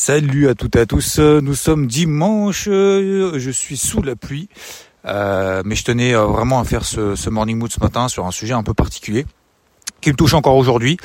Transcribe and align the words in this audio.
Salut 0.00 0.48
à 0.48 0.54
toutes 0.54 0.76
et 0.76 0.78
à 0.78 0.86
tous, 0.86 1.18
nous 1.18 1.56
sommes 1.56 1.88
dimanche, 1.88 2.66
je 2.66 3.50
suis 3.52 3.76
sous 3.76 4.00
la 4.00 4.14
pluie, 4.14 4.48
euh, 5.06 5.62
mais 5.64 5.74
je 5.74 5.82
tenais 5.82 6.14
euh, 6.14 6.24
vraiment 6.24 6.60
à 6.60 6.64
faire 6.64 6.84
ce, 6.84 7.28
morning 7.28 7.58
mood 7.58 7.72
ce 7.72 7.80
matin 7.80 8.06
sur 8.06 8.24
un 8.24 8.30
sujet 8.30 8.54
un 8.54 8.62
peu 8.62 8.74
particulier 8.74 9.26
qui 10.00 10.10
me 10.10 10.14
touche 10.14 10.34
encore 10.34 10.54
aujourd'hui, 10.54 10.98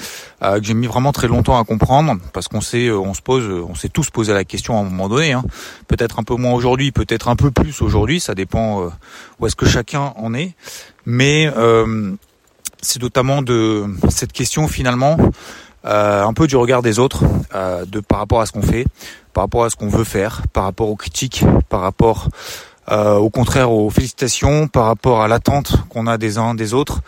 euh, 0.44 0.60
que 0.60 0.66
j'ai 0.68 0.76
mis 0.76 0.86
vraiment 0.86 1.12
très 1.12 1.28
longtemps 1.28 1.60
à 1.60 1.64
comprendre, 1.64 2.18
parce 2.34 2.48
qu'on 2.48 2.62
sait, 2.62 2.92
on 2.92 3.16
se 3.16 3.24
pose, 3.24 3.50
on 3.68 3.74
s'est 3.74 3.90
tous 3.90 4.12
posé 4.12 4.32
la 4.32 4.44
question 4.44 4.78
à 4.78 4.82
un 4.82 4.84
moment 4.84 5.10
donné. 5.10 5.34
Hein. 5.34 5.44
Peut-être 5.88 6.20
un 6.20 6.24
peu 6.24 6.36
moins 6.36 6.54
aujourd'hui, 6.54 6.92
peut-être 6.92 7.30
un 7.30 7.36
peu 7.36 7.50
plus 7.50 7.82
aujourd'hui, 7.82 8.20
ça 8.20 8.36
dépend 8.36 8.92
où 9.40 9.48
est-ce 9.48 9.56
que 9.56 9.66
chacun 9.66 10.14
en 10.18 10.36
est. 10.36 10.54
Mais 11.08 11.52
c'est 12.80 13.02
notamment 13.02 13.42
de 13.42 13.86
cette 14.10 14.34
question 14.34 14.68
finalement 14.68 15.18
euh, 15.86 16.24
un 16.24 16.34
peu 16.34 16.48
du 16.48 16.56
regard 16.56 16.82
des 16.82 17.00
autres, 17.00 17.24
euh, 17.56 17.86
de 17.86 18.00
par 18.00 18.20
rapport 18.20 18.42
à 18.42 18.46
ce 18.46 18.52
qu'on 18.52 18.62
fait, 18.62 18.86
par 19.34 19.44
rapport 19.44 19.66
à 19.66 19.70
ce 19.70 19.76
qu'on 19.76 19.90
veut 19.90 20.04
faire, 20.04 20.44
par 20.54 20.64
rapport 20.64 20.90
aux 20.90 20.96
critiques, 20.96 21.44
par 21.70 21.82
rapport 21.82 22.30
euh, 22.92 23.16
au 23.16 23.30
contraire 23.30 23.72
aux 23.72 23.90
félicitations, 23.90 24.68
par 24.68 24.86
rapport 24.86 25.22
à 25.22 25.28
l'attente 25.28 25.76
qu'on 25.90 26.08
a 26.08 26.18
des 26.18 26.38
uns 26.38 26.56
des 26.56 26.74
autres 26.74 27.02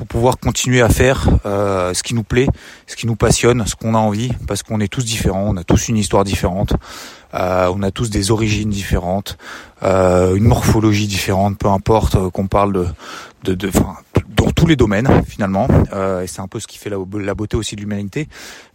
pour 0.00 0.06
pouvoir 0.06 0.38
continuer 0.38 0.80
à 0.80 0.88
faire 0.88 1.28
ce 1.44 2.02
qui 2.02 2.14
nous 2.14 2.22
plaît, 2.22 2.46
ce 2.86 2.96
qui 2.96 3.06
nous 3.06 3.16
passionne, 3.16 3.66
ce 3.66 3.74
qu'on 3.76 3.94
a 3.94 3.98
envie, 3.98 4.32
parce 4.48 4.62
qu'on 4.62 4.80
est 4.80 4.88
tous 4.88 5.04
différents, 5.04 5.44
on 5.46 5.58
a 5.58 5.64
tous 5.64 5.88
une 5.88 5.98
histoire 5.98 6.24
différente, 6.24 6.72
on 7.34 7.82
a 7.82 7.90
tous 7.90 8.08
des 8.08 8.30
origines 8.30 8.70
différentes, 8.70 9.36
une 9.82 10.44
morphologie 10.44 11.06
différente, 11.06 11.58
peu 11.58 11.68
importe 11.68 12.30
qu'on 12.30 12.46
parle 12.46 12.72
de, 12.72 12.86
de, 13.44 13.54
de 13.54 13.70
dans 14.40 14.50
tous 14.50 14.66
les 14.66 14.76
domaines 14.76 15.22
finalement. 15.26 15.68
Euh, 15.92 16.22
et 16.22 16.26
c'est 16.26 16.40
un 16.40 16.48
peu 16.48 16.60
ce 16.60 16.66
qui 16.66 16.78
fait 16.78 16.90
la, 16.90 17.34
beauté 17.34 17.56
aussi 17.56 17.76
de 17.76 17.80
l'humanité. 17.80 18.28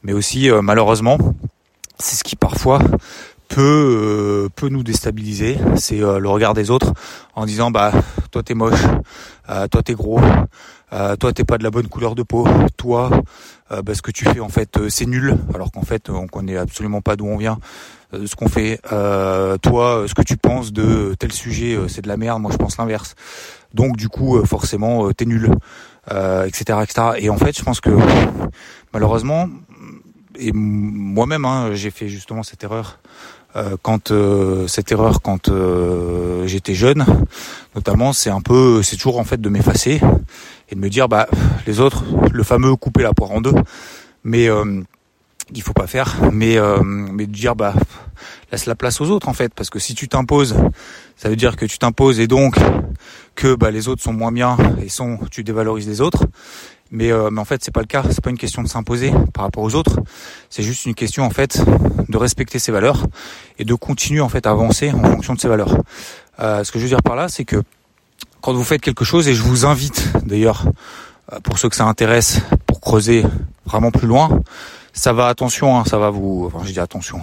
Mais 0.03 0.13
aussi 0.13 0.49
euh, 0.49 0.61
malheureusement, 0.61 1.17
c'est 1.97 2.15
ce 2.15 2.23
qui 2.23 2.35
parfois 2.35 2.79
peut 3.47 4.45
euh, 4.45 4.49
peut 4.55 4.69
nous 4.69 4.83
déstabiliser. 4.83 5.57
C'est 5.75 5.97
le 5.97 6.27
regard 6.27 6.53
des 6.53 6.71
autres 6.71 6.93
en 7.35 7.45
disant 7.45 7.71
bah 7.71 7.91
toi 8.31 8.43
t'es 8.43 8.53
moche, 8.53 8.81
toi 9.47 9.83
t'es 9.83 9.93
gros, 9.93 10.19
toi 10.91 11.33
t'es 11.33 11.43
pas 11.43 11.57
de 11.57 11.63
la 11.63 11.71
bonne 11.71 11.87
couleur 11.87 12.15
de 12.15 12.23
peau, 12.23 12.47
toi 12.77 13.09
bah, 13.69 13.93
ce 13.93 14.01
que 14.01 14.11
tu 14.11 14.25
fais 14.25 14.39
en 14.39 14.49
fait 14.49 14.89
c'est 14.89 15.05
nul. 15.05 15.37
Alors 15.53 15.71
qu'en 15.71 15.83
fait 15.83 16.09
on 16.09 16.27
connaît 16.27 16.57
absolument 16.57 17.01
pas 17.01 17.15
d'où 17.15 17.25
on 17.25 17.37
vient 17.37 17.59
ce 18.13 18.35
qu'on 18.35 18.47
fait. 18.47 18.79
toi, 18.89 20.05
ce 20.07 20.13
que 20.13 20.21
tu 20.21 20.37
penses 20.37 20.71
de 20.71 21.15
tel 21.19 21.31
sujet, 21.31 21.77
c'est 21.87 22.01
de 22.01 22.07
la 22.07 22.17
merde. 22.17 22.41
Moi, 22.41 22.51
je 22.51 22.57
pense 22.57 22.77
l'inverse. 22.77 23.15
Donc 23.75 23.97
du 23.97 24.07
coup, 24.07 24.37
euh, 24.37 24.45
forcément, 24.45 25.05
euh, 25.05 25.13
t'es 25.13 25.25
nul, 25.25 25.51
euh, 26.11 26.45
etc., 26.45 26.79
etc. 26.81 27.07
Et 27.17 27.29
en 27.29 27.37
fait, 27.37 27.55
je 27.55 27.61
pense 27.61 27.81
que 27.81 27.89
malheureusement, 28.93 29.49
et 30.37 30.51
moi-même, 30.53 31.45
hein, 31.45 31.73
j'ai 31.73 31.91
fait 31.91 32.07
justement 32.07 32.43
cette 32.43 32.63
erreur 32.63 32.99
quand 33.83 34.11
cette 34.67 34.91
erreur 34.91 35.21
quand 35.21 35.49
j'étais 36.45 36.73
jeune, 36.73 37.05
notamment, 37.73 38.11
c'est 38.11 38.29
un 38.29 38.41
peu, 38.41 38.83
c'est 38.83 38.97
toujours 38.97 39.17
en 39.17 39.23
fait 39.23 39.39
de 39.39 39.47
m'effacer 39.47 40.01
et 40.69 40.75
de 40.75 40.79
me 40.79 40.89
dire, 40.89 41.07
bah, 41.07 41.27
les 41.65 41.79
autres, 41.79 42.03
le 42.33 42.43
fameux 42.43 42.75
couper 42.75 43.03
la 43.03 43.13
poire 43.13 43.31
en 43.31 43.39
deux, 43.39 43.53
mais 44.25 44.49
il 45.53 45.61
faut 45.61 45.73
pas 45.73 45.87
faire, 45.87 46.17
mais 46.33 46.57
mais 46.83 47.27
de 47.27 47.31
dire, 47.31 47.55
bah, 47.55 47.73
laisse 48.51 48.65
la 48.65 48.75
place 48.75 48.99
aux 48.99 49.09
autres 49.09 49.29
en 49.29 49.33
fait, 49.33 49.53
parce 49.53 49.69
que 49.69 49.79
si 49.79 49.95
tu 49.95 50.09
t'imposes, 50.09 50.55
ça 51.15 51.29
veut 51.29 51.37
dire 51.37 51.55
que 51.55 51.65
tu 51.65 51.77
t'imposes 51.77 52.19
et 52.19 52.27
donc 52.27 52.57
que 53.35 53.55
bah, 53.55 53.71
les 53.71 53.87
autres 53.87 54.03
sont 54.03 54.13
moins 54.13 54.33
bien 54.33 54.57
et 54.83 54.89
sont 54.89 55.19
tu 55.31 55.45
dévalorises 55.45 55.87
les 55.87 56.01
autres. 56.01 56.25
Mais, 56.91 57.11
euh, 57.11 57.29
mais 57.31 57.41
en 57.41 57.45
fait 57.45 57.63
c'est 57.63 57.73
pas 57.73 57.81
le 57.81 57.87
cas, 57.87 58.03
c'est 58.09 58.21
pas 58.21 58.29
une 58.29 58.37
question 58.37 58.61
de 58.61 58.67
s'imposer 58.67 59.11
par 59.33 59.43
rapport 59.45 59.63
aux 59.63 59.73
autres, 59.73 59.99
c'est 60.49 60.63
juste 60.63 60.85
une 60.85 60.93
question 60.93 61.23
en 61.23 61.31
fait 61.31 61.59
de 62.07 62.17
respecter 62.17 62.59
ses 62.59 62.71
valeurs 62.71 63.05
et 63.57 63.65
de 63.65 63.73
continuer 63.73 64.21
en 64.21 64.29
fait 64.29 64.45
à 64.45 64.51
avancer 64.51 64.91
en 64.91 65.03
fonction 65.03 65.33
de 65.33 65.39
ses 65.39 65.47
valeurs. 65.47 65.77
Euh, 66.39 66.63
ce 66.63 66.71
que 66.71 66.77
je 66.79 66.83
veux 66.83 66.89
dire 66.89 67.01
par 67.01 67.15
là, 67.15 67.27
c'est 67.27 67.45
que 67.45 67.63
quand 68.41 68.53
vous 68.53 68.63
faites 68.63 68.81
quelque 68.81 69.03
chose, 69.03 69.27
et 69.27 69.33
je 69.33 69.41
vous 69.41 69.65
invite 69.65 70.07
d'ailleurs 70.23 70.65
euh, 71.33 71.39
pour 71.39 71.57
ceux 71.57 71.69
que 71.69 71.75
ça 71.75 71.85
intéresse, 71.85 72.41
pour 72.67 72.79
creuser 72.79 73.25
vraiment 73.65 73.89
plus 73.89 74.07
loin, 74.07 74.29
ça 74.95 75.11
va 75.11 75.27
attention, 75.27 75.77
hein, 75.77 75.83
ça 75.85 75.97
va 75.97 76.09
vous, 76.09 76.45
enfin 76.47 76.65
je 76.65 76.71
dis 76.71 76.79
attention, 76.79 77.21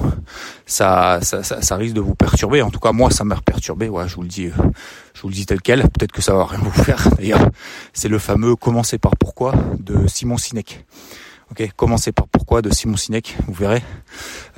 ça, 0.67 1.21
ça, 1.23 1.43
ça, 1.43 1.77
risque 1.77 1.95
de 1.95 2.03
vous 2.03 2.15
perturber. 2.15 2.61
En 2.61 2.71
tout 2.71 2.79
cas 2.79 2.93
moi 2.93 3.11
ça 3.11 3.25
m'a 3.25 3.37
perturbé. 3.37 3.89
Ouais, 3.89 4.07
je 4.07 4.15
vous 4.15 4.23
le 4.23 4.29
dis, 4.29 4.47
euh, 4.47 4.53
je 5.15 5.23
vous 5.23 5.29
le 5.29 5.35
dis 5.35 5.47
tel 5.47 5.63
quel. 5.63 5.81
Peut-être 5.81 6.13
que 6.13 6.21
ça 6.21 6.35
va 6.35 6.45
rien 6.45 6.61
vous 6.63 6.71
faire. 6.85 7.09
D'ailleurs, 7.17 7.49
c'est 7.95 8.09
le 8.09 8.19
fameux 8.19 8.57
commencer 8.57 8.99
par 8.99 9.17
pourquoi 9.17 9.55
de 9.81 10.07
Simon 10.07 10.37
Sinek. 10.37 10.85
Ok, 11.51 11.67
commencer 11.75 12.13
par 12.13 12.29
pourquoi 12.29 12.61
de 12.61 12.71
Simon 12.71 12.97
Sinek, 12.97 13.37
vous 13.47 13.55
verrez. 13.55 13.83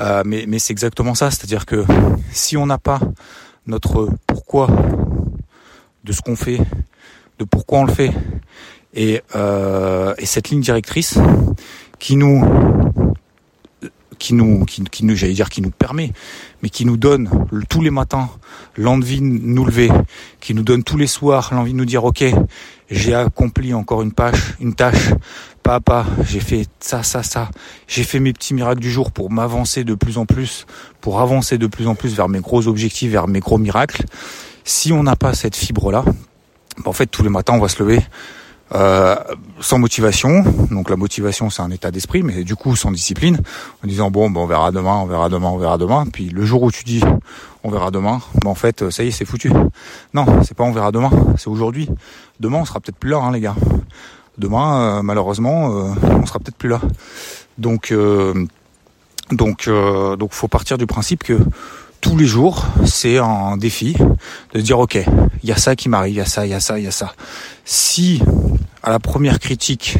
Euh, 0.00 0.24
mais 0.26 0.44
mais 0.48 0.58
c'est 0.58 0.72
exactement 0.72 1.14
ça, 1.14 1.30
c'est-à-dire 1.30 1.66
que 1.66 1.84
si 2.32 2.56
on 2.56 2.66
n'a 2.66 2.78
pas 2.78 2.98
notre 3.68 4.10
pourquoi 4.26 4.68
de 6.02 6.12
ce 6.12 6.20
qu'on 6.20 6.36
fait, 6.36 6.58
de 7.38 7.44
pourquoi 7.44 7.78
on 7.78 7.84
le 7.84 7.92
fait, 7.92 8.12
et, 8.92 9.22
euh, 9.34 10.14
et 10.18 10.26
cette 10.26 10.50
ligne 10.50 10.60
directrice 10.60 11.18
qui 11.98 12.16
nous 12.16 12.44
qui 14.18 14.34
nous, 14.34 14.64
qui, 14.64 15.04
nous, 15.04 15.14
j'allais 15.14 15.32
dire, 15.32 15.48
qui 15.48 15.62
nous 15.62 15.70
permet, 15.70 16.12
mais 16.62 16.68
qui 16.68 16.84
nous 16.84 16.96
donne 16.96 17.28
tous 17.68 17.80
les 17.80 17.90
matins 17.90 18.30
l'envie 18.76 19.20
de 19.20 19.24
nous 19.24 19.64
lever, 19.64 19.90
qui 20.40 20.54
nous 20.54 20.62
donne 20.62 20.82
tous 20.82 20.96
les 20.96 21.06
soirs 21.06 21.50
l'envie 21.52 21.72
de 21.72 21.78
nous 21.78 21.84
dire, 21.84 22.04
ok, 22.04 22.24
j'ai 22.90 23.14
accompli 23.14 23.74
encore 23.74 24.02
une 24.02 24.12
page, 24.12 24.54
une 24.60 24.74
tâche, 24.74 25.12
pas 25.62 25.76
à 25.76 25.80
pas, 25.80 26.06
j'ai 26.28 26.40
fait 26.40 26.66
ça, 26.80 27.02
ça, 27.02 27.22
ça, 27.22 27.50
j'ai 27.86 28.04
fait 28.04 28.20
mes 28.20 28.32
petits 28.32 28.54
miracles 28.54 28.80
du 28.80 28.90
jour 28.90 29.12
pour 29.12 29.30
m'avancer 29.30 29.84
de 29.84 29.94
plus 29.94 30.18
en 30.18 30.26
plus, 30.26 30.66
pour 31.00 31.20
avancer 31.20 31.58
de 31.58 31.66
plus 31.66 31.86
en 31.86 31.94
plus 31.94 32.14
vers 32.14 32.28
mes 32.28 32.40
gros 32.40 32.66
objectifs, 32.68 33.10
vers 33.10 33.28
mes 33.28 33.40
gros 33.40 33.58
miracles. 33.58 34.04
Si 34.64 34.92
on 34.92 35.02
n'a 35.02 35.16
pas 35.16 35.34
cette 35.34 35.56
fibre-là, 35.56 36.04
ben, 36.04 36.86
en 36.86 36.92
fait, 36.92 37.06
tous 37.06 37.22
les 37.22 37.28
matins, 37.28 37.54
on 37.54 37.60
va 37.60 37.68
se 37.68 37.82
lever 37.82 38.00
euh, 38.72 39.16
sans 39.60 39.78
motivation. 39.78 40.42
Donc 40.70 40.90
la 40.90 40.96
motivation, 40.96 41.50
c'est 41.50 41.62
un 41.62 41.70
état 41.70 41.90
d'esprit, 41.90 42.22
mais 42.22 42.44
du 42.44 42.56
coup 42.56 42.76
sans 42.76 42.90
discipline, 42.90 43.40
en 43.84 43.86
disant 43.86 44.10
bon, 44.10 44.30
ben, 44.30 44.40
on 44.40 44.46
verra 44.46 44.72
demain, 44.72 44.96
on 44.96 45.06
verra 45.06 45.28
demain, 45.28 45.48
on 45.48 45.58
verra 45.58 45.78
demain. 45.78 46.06
Puis 46.10 46.30
le 46.30 46.44
jour 46.44 46.62
où 46.62 46.70
tu 46.70 46.84
dis 46.84 47.02
on 47.62 47.70
verra 47.70 47.90
demain, 47.90 48.20
ben, 48.42 48.50
en 48.50 48.54
fait, 48.54 48.90
ça 48.90 49.04
y 49.04 49.08
est, 49.08 49.10
c'est 49.10 49.24
foutu. 49.24 49.52
Non, 50.14 50.26
c'est 50.42 50.56
pas 50.56 50.64
on 50.64 50.72
verra 50.72 50.92
demain, 50.92 51.10
c'est 51.38 51.48
aujourd'hui. 51.48 51.88
Demain, 52.40 52.58
on 52.58 52.64
sera 52.64 52.80
peut-être 52.80 52.98
plus 52.98 53.10
là, 53.10 53.18
hein, 53.18 53.32
les 53.32 53.40
gars. 53.40 53.56
Demain, 54.38 54.98
euh, 54.98 55.02
malheureusement, 55.02 55.70
euh, 55.70 55.92
on 56.10 56.26
sera 56.26 56.38
peut-être 56.38 56.56
plus 56.56 56.68
là. 56.68 56.80
Donc, 57.58 57.94
donc, 59.30 59.68
donc, 60.18 60.32
faut 60.32 60.48
partir 60.48 60.76
du 60.76 60.86
principe 60.86 61.22
que 61.22 61.38
tous 62.04 62.18
les 62.18 62.26
jours, 62.26 62.66
c'est 62.84 63.16
un 63.16 63.56
défi 63.56 63.96
de 64.52 64.60
dire 64.60 64.78
ok, 64.78 64.98
il 65.42 65.48
y 65.48 65.52
a 65.52 65.56
ça 65.56 65.74
qui 65.74 65.88
m'arrive, 65.88 66.12
il 66.12 66.18
y 66.18 66.20
a 66.20 66.26
ça, 66.26 66.44
il 66.44 66.50
y 66.50 66.54
a 66.54 66.60
ça, 66.60 66.78
il 66.78 66.84
y 66.84 66.86
a 66.86 66.90
ça. 66.90 67.14
Si 67.64 68.20
à 68.82 68.90
la 68.90 68.98
première 68.98 69.38
critique, 69.38 69.96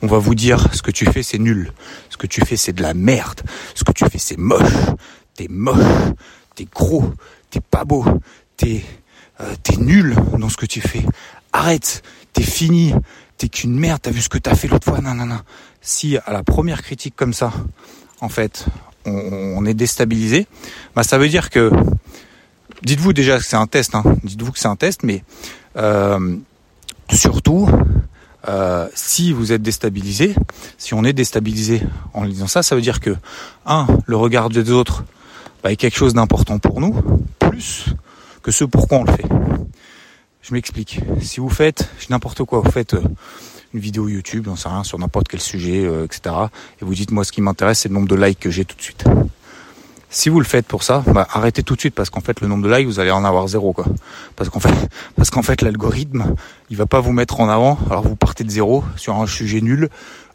on 0.00 0.06
va 0.06 0.18
vous 0.18 0.36
dire 0.36 0.68
ce 0.72 0.80
que 0.80 0.92
tu 0.92 1.06
fais 1.06 1.24
c'est 1.24 1.40
nul, 1.40 1.72
ce 2.08 2.16
que 2.16 2.28
tu 2.28 2.40
fais 2.42 2.56
c'est 2.56 2.72
de 2.72 2.82
la 2.82 2.94
merde, 2.94 3.40
ce 3.74 3.82
que 3.82 3.90
tu 3.90 4.04
fais 4.04 4.18
c'est 4.18 4.38
moche, 4.38 4.62
t'es 5.34 5.48
moche, 5.50 6.14
t'es 6.54 6.68
gros, 6.72 7.12
t'es 7.50 7.60
pas 7.60 7.84
beau, 7.84 8.04
t'es 8.56 8.84
euh, 9.40 9.52
t'es 9.64 9.76
nul 9.76 10.14
dans 10.38 10.50
ce 10.50 10.56
que 10.56 10.66
tu 10.66 10.80
fais. 10.80 11.04
Arrête, 11.52 12.04
t'es 12.32 12.44
fini, 12.44 12.94
t'es 13.38 13.48
qu'une 13.48 13.76
merde, 13.76 13.98
t'as 14.00 14.12
vu 14.12 14.20
ce 14.20 14.28
que 14.28 14.38
t'as 14.38 14.54
fait 14.54 14.68
l'autre 14.68 14.88
fois, 14.88 15.00
non 15.00 15.14
non 15.14 15.26
non. 15.26 15.40
Si 15.80 16.16
à 16.16 16.32
la 16.32 16.44
première 16.44 16.80
critique 16.80 17.16
comme 17.16 17.32
ça, 17.32 17.52
en 18.20 18.28
fait, 18.28 18.66
on, 19.06 19.64
est 19.64 19.74
déstabilisé, 19.74 20.46
bah 20.94 21.02
ça 21.02 21.18
veut 21.18 21.28
dire 21.28 21.50
que 21.50 21.70
dites-vous 22.82 23.12
déjà 23.12 23.38
que 23.38 23.44
c'est 23.44 23.56
un 23.56 23.66
test, 23.66 23.94
hein. 23.94 24.02
dites-vous 24.24 24.52
que 24.52 24.58
c'est 24.58 24.68
un 24.68 24.76
test, 24.76 25.02
mais 25.02 25.24
euh, 25.76 26.36
surtout 27.10 27.68
euh, 28.48 28.88
si 28.94 29.32
vous 29.32 29.52
êtes 29.52 29.62
déstabilisé, 29.62 30.34
si 30.78 30.94
on 30.94 31.04
est 31.04 31.12
déstabilisé 31.12 31.82
en 32.14 32.24
disant 32.24 32.46
ça, 32.46 32.62
ça 32.62 32.74
veut 32.74 32.80
dire 32.80 33.00
que 33.00 33.16
un, 33.66 33.86
le 34.06 34.16
regard 34.16 34.48
des 34.48 34.70
autres 34.70 35.04
bah, 35.62 35.72
est 35.72 35.76
quelque 35.76 35.96
chose 35.96 36.14
d'important 36.14 36.58
pour 36.58 36.80
nous, 36.80 36.94
plus 37.38 37.86
que 38.42 38.50
ce 38.50 38.64
pourquoi 38.64 38.98
on 38.98 39.04
le 39.04 39.12
fait. 39.12 39.26
Je 40.42 40.54
m'explique. 40.54 41.00
Si 41.20 41.38
vous 41.38 41.50
faites 41.50 41.90
n'importe 42.08 42.42
quoi, 42.44 42.60
vous 42.60 42.70
faites 42.70 42.94
euh, 42.94 43.02
une 43.72 43.80
vidéo 43.80 44.08
YouTube, 44.08 44.48
on 44.48 44.56
sait 44.56 44.68
rien, 44.68 44.84
sur 44.84 44.98
n'importe 44.98 45.28
quel 45.28 45.40
sujet, 45.40 45.84
euh, 45.84 46.04
etc. 46.04 46.34
Et 46.80 46.84
vous 46.84 46.94
dites, 46.94 47.10
moi, 47.10 47.24
ce 47.24 47.32
qui 47.32 47.40
m'intéresse, 47.40 47.80
c'est 47.80 47.88
le 47.88 47.94
nombre 47.94 48.08
de 48.08 48.16
likes 48.16 48.40
que 48.40 48.50
j'ai 48.50 48.64
tout 48.64 48.76
de 48.76 48.82
suite. 48.82 49.04
Si 50.12 50.28
vous 50.28 50.40
le 50.40 50.44
faites 50.44 50.66
pour 50.66 50.82
ça, 50.82 51.04
bah, 51.06 51.28
arrêtez 51.30 51.62
tout 51.62 51.76
de 51.76 51.80
suite 51.80 51.94
parce 51.94 52.10
qu'en 52.10 52.20
fait 52.20 52.40
le 52.40 52.48
nombre 52.48 52.68
de 52.68 52.74
likes 52.74 52.88
vous 52.88 52.98
allez 52.98 53.12
en 53.12 53.24
avoir 53.24 53.46
zéro 53.46 53.72
quoi. 53.72 53.84
Parce 54.34 54.50
qu'en 54.50 54.58
fait, 54.58 54.74
parce 55.16 55.30
qu'en 55.30 55.42
fait 55.42 55.62
l'algorithme 55.62 56.34
il 56.68 56.76
va 56.76 56.86
pas 56.86 56.98
vous 56.98 57.12
mettre 57.12 57.40
en 57.40 57.48
avant. 57.48 57.78
Alors 57.88 58.02
vous 58.02 58.16
partez 58.16 58.42
de 58.42 58.50
zéro 58.50 58.82
sur 58.96 59.14
un 59.14 59.28
sujet 59.28 59.60
nul, 59.60 59.88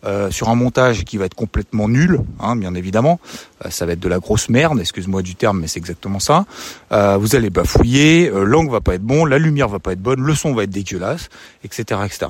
euh, 0.06 0.30
sur 0.32 0.50
un 0.50 0.56
montage 0.56 1.04
qui 1.04 1.18
va 1.18 1.26
être 1.26 1.34
complètement 1.34 1.90
nul, 1.90 2.20
hein, 2.40 2.56
bien 2.56 2.76
évidemment. 2.76 3.20
Euh, 3.66 3.70
ça 3.70 3.86
va 3.86 3.94
être 3.94 4.00
de 4.00 4.08
la 4.08 4.20
grosse 4.20 4.50
merde, 4.50 4.80
excuse-moi 4.80 5.22
du 5.22 5.36
terme, 5.36 5.60
mais 5.60 5.68
c'est 5.68 5.80
exactement 5.80 6.20
ça. 6.20 6.46
Euh, 6.92 7.18
vous 7.18 7.36
allez 7.36 7.50
bafouiller, 7.50 8.32
l'angle 8.34 8.72
va 8.72 8.82
pas 8.82 8.96
être 8.96 9.04
bon, 9.04 9.26
la 9.26 9.38
lumière 9.38 9.68
va 9.68 9.80
pas 9.80 9.94
être 9.94 10.02
bonne, 10.02 10.22
le 10.22 10.36
son 10.36 10.54
va 10.54 10.64
être 10.64 10.70
dégueulasse, 10.70 11.30
etc., 11.64 12.02
etc. 12.06 12.28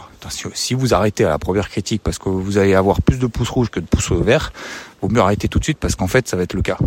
Si 0.53 0.73
vous 0.73 0.93
arrêtez 0.93 1.25
à 1.25 1.29
la 1.29 1.39
première 1.39 1.69
critique 1.69 2.01
parce 2.03 2.17
que 2.17 2.29
vous 2.29 2.57
allez 2.57 2.75
avoir 2.75 3.01
plus 3.01 3.19
de 3.19 3.27
pouces 3.27 3.49
rouges 3.49 3.69
que 3.69 3.79
de 3.79 3.85
pouces 3.85 4.11
verts, 4.11 4.53
mieux 5.09 5.21
arrêter 5.21 5.47
tout 5.47 5.59
de 5.59 5.63
suite 5.63 5.77
parce 5.79 5.95
qu'en 5.95 6.07
fait 6.07 6.27
ça 6.27 6.37
va 6.37 6.43
être 6.43 6.53
le 6.53 6.61
cas. 6.61 6.77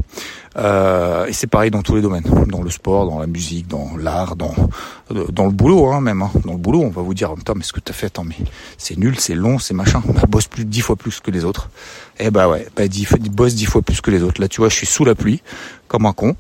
Euh, 0.57 1.27
et 1.27 1.33
c'est 1.33 1.47
pareil 1.47 1.71
dans 1.71 1.83
tous 1.83 1.95
les 1.95 2.03
domaines, 2.03 2.25
dans 2.49 2.63
le 2.63 2.71
sport, 2.71 3.09
dans 3.09 3.21
la 3.21 3.27
musique, 3.27 3.69
dans 3.69 3.97
l'art, 3.97 4.37
dans 4.37 4.55
dans 5.11 5.47
le 5.47 5.53
boulot 5.53 5.87
hein, 5.87 6.01
même. 6.01 6.23
Hein. 6.23 6.31
Dans 6.45 6.53
le 6.53 6.59
boulot, 6.59 6.83
on 6.83 6.91
va 6.91 7.03
vous 7.03 7.15
dire, 7.15 7.33
Tom, 7.45 7.59
mais 7.59 7.65
ce 7.65 7.73
que 7.73 7.81
t'as 7.81 7.93
fait, 7.93 8.07
attends, 8.07 8.25
mais 8.25 8.37
c'est 8.77 8.99
nul, 8.99 9.19
c'est 9.19 9.35
long, 9.35 9.59
c'est 9.59 9.75
machin. 9.75 10.03
On 10.09 10.27
bosse 10.27 10.47
plus 10.47 10.65
dix 10.65 10.81
fois 10.81 10.97
plus 10.97 11.21
que 11.21 11.31
les 11.31 11.45
autres. 11.45 11.71
Eh 12.19 12.31
bah 12.31 12.49
ouais, 12.49 12.67
bah 12.77 12.85
bosse 13.31 13.55
dix 13.55 13.67
fois 13.67 13.83
plus 13.83 14.01
que 14.01 14.11
les 14.11 14.23
autres. 14.23 14.41
Là, 14.41 14.49
tu 14.49 14.61
vois, 14.61 14.69
je 14.69 14.75
suis 14.75 14.87
sous 14.87 15.05
la 15.05 15.15
pluie, 15.15 15.43
comme 15.87 16.07
un 16.07 16.13
con. 16.13 16.37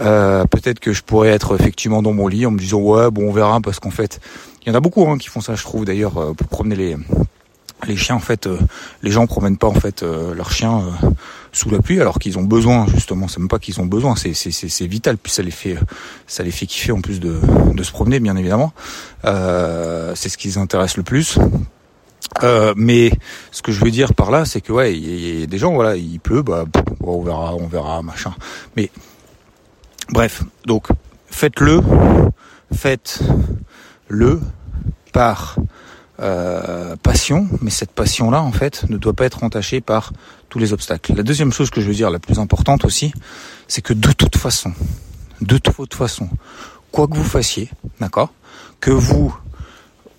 Euh, 0.00 0.44
peut-être 0.44 0.80
que 0.80 0.92
je 0.92 1.02
pourrais 1.02 1.30
être 1.30 1.54
effectivement 1.54 2.02
dans 2.02 2.12
mon 2.12 2.28
lit 2.28 2.46
en 2.46 2.50
me 2.50 2.58
disant 2.58 2.78
ouais, 2.78 3.10
bon, 3.10 3.28
on 3.28 3.32
verra, 3.32 3.60
parce 3.60 3.80
qu'en 3.80 3.90
fait, 3.90 4.20
il 4.62 4.68
y 4.68 4.72
en 4.72 4.74
a 4.74 4.80
beaucoup 4.80 5.06
hein, 5.08 5.18
qui 5.18 5.28
font 5.28 5.40
ça, 5.40 5.54
je 5.54 5.62
trouve 5.62 5.84
d'ailleurs, 5.84 6.16
euh, 6.18 6.32
pour 6.32 6.48
promener 6.48 6.76
les 6.76 6.96
les 7.86 7.96
chiens 7.96 8.16
en 8.16 8.20
fait 8.20 8.46
euh, 8.46 8.58
les 9.02 9.10
gens 9.10 9.26
promènent 9.26 9.58
pas 9.58 9.68
en 9.68 9.74
fait 9.74 10.02
euh, 10.02 10.34
leurs 10.34 10.50
chiens 10.50 10.80
euh, 10.80 11.10
sous 11.52 11.70
la 11.70 11.80
pluie 11.80 12.00
alors 12.00 12.18
qu'ils 12.18 12.38
ont 12.38 12.42
besoin 12.42 12.86
justement. 12.88 13.28
C'est 13.28 13.38
même 13.38 13.48
pas 13.48 13.58
qu'ils 13.58 13.80
ont 13.80 13.86
besoin 13.86 14.16
c'est 14.16 14.34
c'est 14.34 14.50
c'est 14.50 14.86
vital. 14.86 15.18
Puis 15.18 15.32
ça 15.32 15.42
les 15.42 15.50
fait 15.50 15.76
ça 16.26 16.42
les 16.42 16.50
fait 16.50 16.66
kiffer 16.66 16.92
en 16.92 17.00
plus 17.00 17.20
de 17.20 17.40
de 17.74 17.82
se 17.82 17.92
promener 17.92 18.20
bien 18.20 18.36
évidemment. 18.36 18.72
C'est 19.24 20.28
ce 20.28 20.38
qui 20.38 20.48
les 20.48 20.58
intéresse 20.58 20.96
le 20.96 21.02
plus. 21.02 21.38
Mais 22.76 23.12
ce 23.52 23.62
que 23.62 23.72
je 23.72 23.84
veux 23.84 23.90
dire 23.90 24.14
par 24.14 24.30
là 24.30 24.44
c'est 24.44 24.60
que 24.60 24.72
ouais 24.72 24.96
il 24.96 25.40
y, 25.40 25.42
a 25.42 25.46
des 25.46 25.58
gens 25.58 25.72
voilà 25.72 25.96
il 25.96 26.20
pleut 26.20 26.42
bah 26.42 26.64
on 27.00 27.22
verra 27.22 27.54
on 27.54 27.66
verra 27.66 28.02
machin. 28.02 28.34
Mais 28.76 28.90
bref 30.10 30.42
donc 30.66 30.88
faites-le 31.30 31.80
faites-le 32.74 34.40
par 35.12 35.56
euh, 36.20 36.96
passion, 37.02 37.48
mais 37.60 37.70
cette 37.70 37.90
passion-là, 37.90 38.42
en 38.42 38.52
fait, 38.52 38.88
ne 38.88 38.96
doit 38.96 39.12
pas 39.12 39.26
être 39.26 39.44
entachée 39.44 39.80
par 39.80 40.12
tous 40.48 40.58
les 40.58 40.72
obstacles. 40.72 41.14
La 41.14 41.22
deuxième 41.22 41.52
chose 41.52 41.70
que 41.70 41.80
je 41.80 41.86
veux 41.88 41.94
dire, 41.94 42.10
la 42.10 42.18
plus 42.18 42.38
importante 42.38 42.84
aussi, 42.84 43.12
c'est 43.68 43.82
que 43.82 43.92
de 43.92 44.12
toute 44.12 44.36
façon, 44.36 44.72
de 45.40 45.58
toute 45.58 45.94
façon, 45.94 46.28
quoi 46.90 47.06
que 47.06 47.14
vous 47.14 47.24
fassiez, 47.24 47.70
d'accord, 48.00 48.32
que 48.80 48.90
vous, 48.90 49.36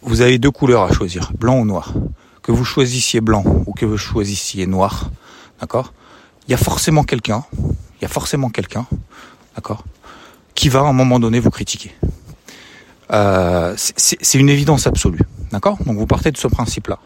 vous 0.01 0.21
avez 0.21 0.37
deux 0.37 0.51
couleurs 0.51 0.83
à 0.83 0.93
choisir, 0.93 1.31
blanc 1.37 1.59
ou 1.59 1.65
noir, 1.65 1.93
que 2.43 2.51
vous 2.51 2.65
choisissiez 2.65 3.19
blanc 3.19 3.43
ou 3.65 3.73
que 3.73 3.85
vous 3.85 3.97
choisissiez 3.97 4.67
noir, 4.67 5.09
d'accord, 5.59 5.93
il 6.47 6.51
y 6.51 6.53
a 6.53 6.57
forcément 6.57 7.03
quelqu'un, 7.03 7.43
il 7.59 8.03
y 8.03 8.05
a 8.05 8.09
forcément 8.09 8.49
quelqu'un, 8.49 8.85
d'accord, 9.55 9.83
qui 10.53 10.69
va 10.69 10.81
à 10.81 10.83
un 10.83 10.93
moment 10.93 11.19
donné 11.19 11.39
vous 11.39 11.49
critiquer. 11.49 11.91
Euh, 13.11 13.73
c'est 13.77 14.37
une 14.37 14.49
évidence 14.49 14.87
absolue. 14.87 15.21
D'accord? 15.51 15.77
Donc 15.85 15.97
vous 15.97 16.07
partez 16.07 16.31
de 16.31 16.37
ce 16.37 16.47
principe-là. 16.47 16.99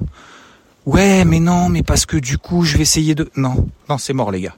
Ouais, 0.86 1.26
mais 1.26 1.40
non, 1.40 1.70
mais 1.70 1.84
parce 1.84 2.06
que 2.06 2.18
du 2.18 2.38
coup, 2.38 2.64
je 2.64 2.78
vais 2.78 2.84
essayer 2.84 3.14
de... 3.14 3.30
Non, 3.36 3.68
non, 3.88 3.98
c'est 3.98 4.14
mort 4.14 4.32
les 4.32 4.42
gars. 4.42 4.56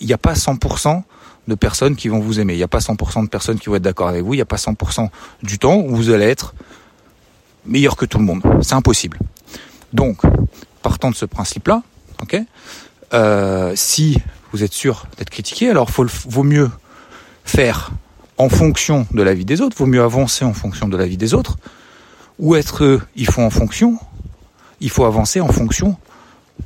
Il 0.00 0.06
n'y 0.06 0.12
a 0.12 0.18
pas 0.18 0.34
100% 0.34 1.02
de 1.48 1.54
personnes 1.54 1.96
qui 1.96 2.08
vont 2.08 2.18
vous 2.18 2.40
aimer. 2.40 2.54
Il 2.54 2.56
n'y 2.56 2.62
a 2.62 2.68
pas 2.68 2.78
100% 2.78 3.24
de 3.24 3.28
personnes 3.28 3.58
qui 3.58 3.68
vont 3.68 3.76
être 3.76 3.82
d'accord 3.82 4.08
avec 4.08 4.22
vous. 4.24 4.34
Il 4.34 4.38
n'y 4.38 4.42
a 4.42 4.46
pas 4.46 4.56
100% 4.56 5.08
du 5.42 5.58
temps 5.58 5.76
où 5.76 5.94
vous 5.94 6.10
allez 6.10 6.24
être 6.24 6.54
meilleur 7.64 7.96
que 7.96 8.04
tout 8.04 8.18
le 8.18 8.24
monde. 8.24 8.42
C'est 8.62 8.74
impossible. 8.74 9.18
Donc, 9.92 10.18
partant 10.82 11.10
de 11.10 11.16
ce 11.16 11.26
principe-là, 11.26 11.82
ok, 12.22 12.36
euh, 13.14 13.72
si 13.76 14.18
vous 14.52 14.64
êtes 14.64 14.72
sûr 14.72 15.06
d'être 15.18 15.30
critiqué, 15.30 15.70
alors 15.70 15.90
faut, 15.90 16.06
vaut 16.26 16.42
mieux 16.42 16.70
faire 17.44 17.90
en 18.42 18.48
fonction 18.48 19.06
de 19.12 19.22
la 19.22 19.34
vie 19.34 19.44
des 19.44 19.60
autres, 19.60 19.76
vaut 19.76 19.86
mieux 19.86 20.02
avancer 20.02 20.44
en 20.44 20.52
fonction 20.52 20.88
de 20.88 20.96
la 20.96 21.06
vie 21.06 21.16
des 21.16 21.32
autres, 21.32 21.58
ou 22.40 22.56
être 22.56 23.00
il 23.14 23.26
faut 23.26 23.40
en 23.40 23.50
fonction, 23.50 23.98
il 24.80 24.90
faut 24.90 25.04
avancer 25.04 25.40
en 25.40 25.46
fonction 25.46 25.96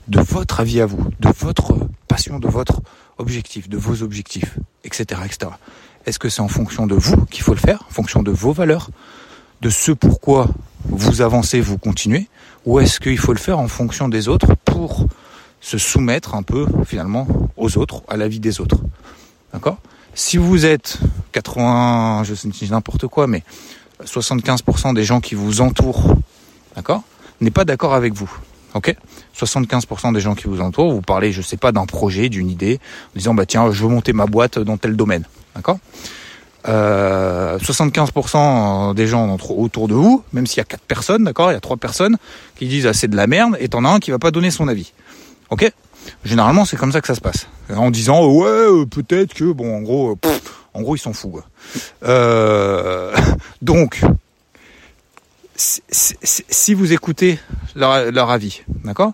de 0.09 0.21
votre 0.21 0.61
avis 0.61 0.81
à 0.81 0.87
vous, 0.87 1.11
de 1.21 1.29
votre 1.39 1.77
passion, 2.09 2.39
de 2.39 2.49
votre 2.49 2.81
objectif, 3.19 3.69
de 3.69 3.77
vos 3.77 4.03
objectifs, 4.03 4.59
etc. 4.85 5.21
etc. 5.27 5.53
Est-ce 6.07 6.19
que 6.19 6.31
c'est 6.31 6.41
en 6.41 6.49
fonction 6.49 6.87
de 6.87 6.95
vous 6.95 7.27
qu'il 7.27 7.43
faut 7.43 7.53
le 7.53 7.61
faire, 7.61 7.85
en 7.91 7.93
fonction 7.93 8.23
de 8.23 8.31
vos 8.31 8.53
valeurs, 8.53 8.89
de 9.61 9.69
ce 9.69 9.93
pourquoi 9.93 10.49
vous 10.85 11.21
avancez, 11.21 11.61
vous 11.61 11.77
continuez, 11.77 12.27
ou 12.65 12.81
est-ce 12.81 13.01
qu'il 13.01 13.19
faut 13.19 13.35
le 13.35 13.39
faire 13.39 13.59
en 13.59 13.69
fonction 13.69 14.09
des 14.09 14.29
autres 14.29 14.55
pour 14.65 15.07
se 15.61 15.77
soumettre 15.77 16.35
un 16.35 16.43
peu 16.43 16.67
finalement 16.87 17.27
aux 17.59 17.77
autres, 17.77 18.03
à 18.09 18.17
la 18.17 18.29
vie 18.29 18.41
des 18.41 18.63
autres? 18.63 18.81
D'accord? 19.53 19.79
Si 20.17 20.39
vous 20.39 20.65
êtes 20.65 20.99
80, 21.33 22.25
je 22.25 22.35
sais 22.35 22.49
n'importe 22.71 23.07
quoi, 23.07 23.27
mais 23.27 23.43
75% 24.03 24.95
des 24.95 25.05
gens 25.05 25.21
qui 25.21 25.35
vous 25.35 25.61
entourent, 25.61 26.17
d'accord, 26.75 27.03
n'est 27.43 27.51
pas 27.51 27.67
d'accord 27.67 27.93
avec 27.93 28.15
vous. 28.15 28.31
Ok? 28.73 28.97
75% 29.39 30.15
des 30.15 30.21
gens 30.21 30.35
qui 30.35 30.45
vous 30.45 30.63
entourent, 30.63 30.91
vous 30.91 31.03
parlez, 31.03 31.33
je 31.33 31.43
sais 31.43 31.59
pas, 31.59 31.71
d'un 31.71 31.85
projet, 31.85 32.31
d'une 32.31 32.49
idée, 32.49 32.81
en 33.15 33.19
disant 33.19 33.35
bah 33.35 33.45
tiens, 33.45 33.71
je 33.71 33.83
veux 33.83 33.91
monter 33.91 34.15
ma 34.15 34.25
boîte 34.25 34.59
dans 34.59 34.79
tel 34.79 34.97
domaine, 34.97 35.25
d'accord? 35.55 35.79
Euh, 36.67 37.59
75% 37.59 38.95
des 38.95 39.07
gens 39.07 39.37
autour 39.51 39.87
de 39.87 39.95
vous, 39.95 40.25
même 40.33 40.47
s'il 40.47 40.57
y 40.57 40.61
a 40.63 40.65
quatre 40.65 40.85
personnes, 40.85 41.25
d'accord, 41.25 41.51
il 41.51 41.55
y 41.55 41.59
a 41.59 41.61
trois 41.61 41.77
personnes 41.77 42.17
qui 42.59 42.69
disent 42.69 42.87
ah, 42.87 42.95
c'est 42.95 43.09
de 43.09 43.17
la 43.17 43.27
merde, 43.27 43.59
et 43.61 43.69
t'en 43.69 43.85
as 43.85 43.91
un 43.91 43.99
qui 44.01 44.13
va 44.13 44.19
pas 44.19 44.31
donner 44.31 44.51
son 44.51 44.67
avis. 44.67 44.95
Ok? 45.51 45.71
Généralement, 46.25 46.65
c'est 46.65 46.77
comme 46.77 46.93
ça 46.93 47.01
que 47.01 47.07
ça 47.07 47.15
se 47.15 47.21
passe. 47.21 47.47
En 47.75 47.91
disant 47.91 48.27
ouais, 48.27 48.47
euh, 48.47 48.87
peut-être 48.87 49.35
que 49.35 49.53
bon, 49.53 49.77
en 49.77 49.83
gros, 49.83 50.19
en 50.75 50.83
gros, 50.83 50.97
ils 50.97 51.01
s'en 51.01 51.13
foutent. 51.13 51.43
Euh, 52.05 53.15
donc, 53.63 54.03
si 55.57 56.75
vous 56.75 56.93
écoutez 56.93 57.39
leur, 57.75 58.31
avis, 58.31 58.63
d'accord? 58.85 59.13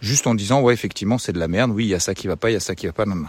Juste 0.00 0.26
en 0.26 0.34
disant, 0.34 0.60
ouais, 0.60 0.74
effectivement, 0.74 1.18
c'est 1.18 1.32
de 1.32 1.38
la 1.38 1.48
merde, 1.48 1.70
oui, 1.70 1.84
il 1.84 1.88
y 1.88 1.94
a 1.94 2.00
ça 2.00 2.14
qui 2.14 2.26
va 2.26 2.36
pas, 2.36 2.50
il 2.50 2.54
y 2.54 2.56
a 2.56 2.60
ça 2.60 2.74
qui 2.74 2.86
va 2.86 2.92
pas. 2.92 3.06
Non, 3.06 3.14
non. 3.14 3.28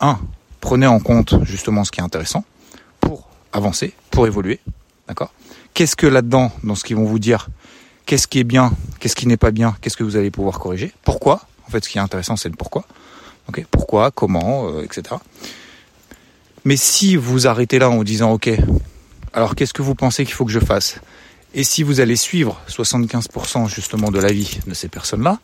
Un, 0.00 0.18
prenez 0.60 0.86
en 0.86 1.00
compte 1.00 1.34
justement 1.44 1.84
ce 1.84 1.90
qui 1.90 2.00
est 2.00 2.02
intéressant 2.02 2.44
pour 3.00 3.28
avancer, 3.52 3.94
pour 4.10 4.26
évoluer, 4.26 4.60
d'accord? 5.06 5.32
Qu'est-ce 5.74 5.96
que 5.96 6.06
là-dedans, 6.06 6.50
dans 6.64 6.74
ce 6.74 6.84
qu'ils 6.84 6.96
vont 6.96 7.04
vous 7.04 7.18
dire, 7.18 7.48
qu'est-ce 8.06 8.26
qui 8.26 8.38
est 8.38 8.44
bien, 8.44 8.72
qu'est-ce 9.00 9.14
qui 9.14 9.26
n'est 9.26 9.36
pas 9.36 9.50
bien, 9.50 9.76
qu'est-ce 9.80 9.96
que 9.96 10.04
vous 10.04 10.16
allez 10.16 10.30
pouvoir 10.30 10.58
corriger? 10.58 10.92
Pourquoi? 11.04 11.47
En 11.68 11.70
fait, 11.70 11.84
ce 11.84 11.90
qui 11.90 11.98
est 11.98 12.00
intéressant, 12.00 12.36
c'est 12.36 12.48
le 12.48 12.56
pourquoi. 12.56 12.84
Pourquoi, 13.70 14.10
comment, 14.10 14.68
euh, 14.68 14.82
etc. 14.82 15.16
Mais 16.64 16.76
si 16.76 17.16
vous 17.16 17.46
arrêtez 17.46 17.78
là 17.78 17.88
en 17.88 18.02
disant 18.02 18.32
ok, 18.32 18.50
alors 19.32 19.54
qu'est-ce 19.54 19.72
que 19.72 19.82
vous 19.82 19.94
pensez 19.94 20.24
qu'il 20.24 20.34
faut 20.34 20.44
que 20.44 20.50
je 20.52 20.60
fasse? 20.60 21.00
Et 21.54 21.64
si 21.64 21.82
vous 21.82 22.00
allez 22.00 22.16
suivre 22.16 22.60
75% 22.68 23.68
justement 23.68 24.10
de 24.10 24.18
la 24.18 24.32
vie 24.32 24.58
de 24.66 24.74
ces 24.74 24.88
personnes-là, 24.88 25.38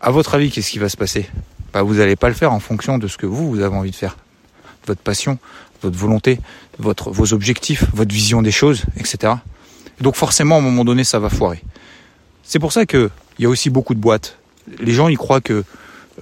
à 0.00 0.10
votre 0.10 0.34
avis, 0.34 0.50
qu'est-ce 0.50 0.70
qui 0.70 0.78
va 0.78 0.88
se 0.88 0.96
passer? 0.96 1.28
Bah, 1.72 1.82
Vous 1.82 1.94
n'allez 1.94 2.16
pas 2.16 2.28
le 2.28 2.34
faire 2.34 2.52
en 2.52 2.60
fonction 2.60 2.98
de 2.98 3.08
ce 3.08 3.16
que 3.16 3.26
vous, 3.26 3.50
vous 3.50 3.60
avez 3.60 3.76
envie 3.76 3.90
de 3.90 3.96
faire. 3.96 4.16
Votre 4.86 5.00
passion, 5.00 5.38
votre 5.82 5.98
volonté, 5.98 6.40
votre, 6.78 7.10
vos 7.10 7.32
objectifs, 7.32 7.84
votre 7.92 8.14
vision 8.14 8.42
des 8.42 8.52
choses, 8.52 8.84
etc. 8.96 9.34
donc 10.00 10.16
forcément, 10.16 10.56
à 10.56 10.58
un 10.58 10.62
moment 10.62 10.84
donné, 10.84 11.04
ça 11.04 11.18
va 11.18 11.28
foirer. 11.28 11.62
C'est 12.42 12.58
pour 12.58 12.72
ça 12.72 12.86
qu'il 12.86 13.10
y 13.38 13.44
a 13.44 13.48
aussi 13.48 13.70
beaucoup 13.70 13.94
de 13.94 14.00
boîtes. 14.00 14.39
Les 14.78 14.92
gens, 14.92 15.08
ils 15.08 15.18
croient 15.18 15.40
que 15.40 15.64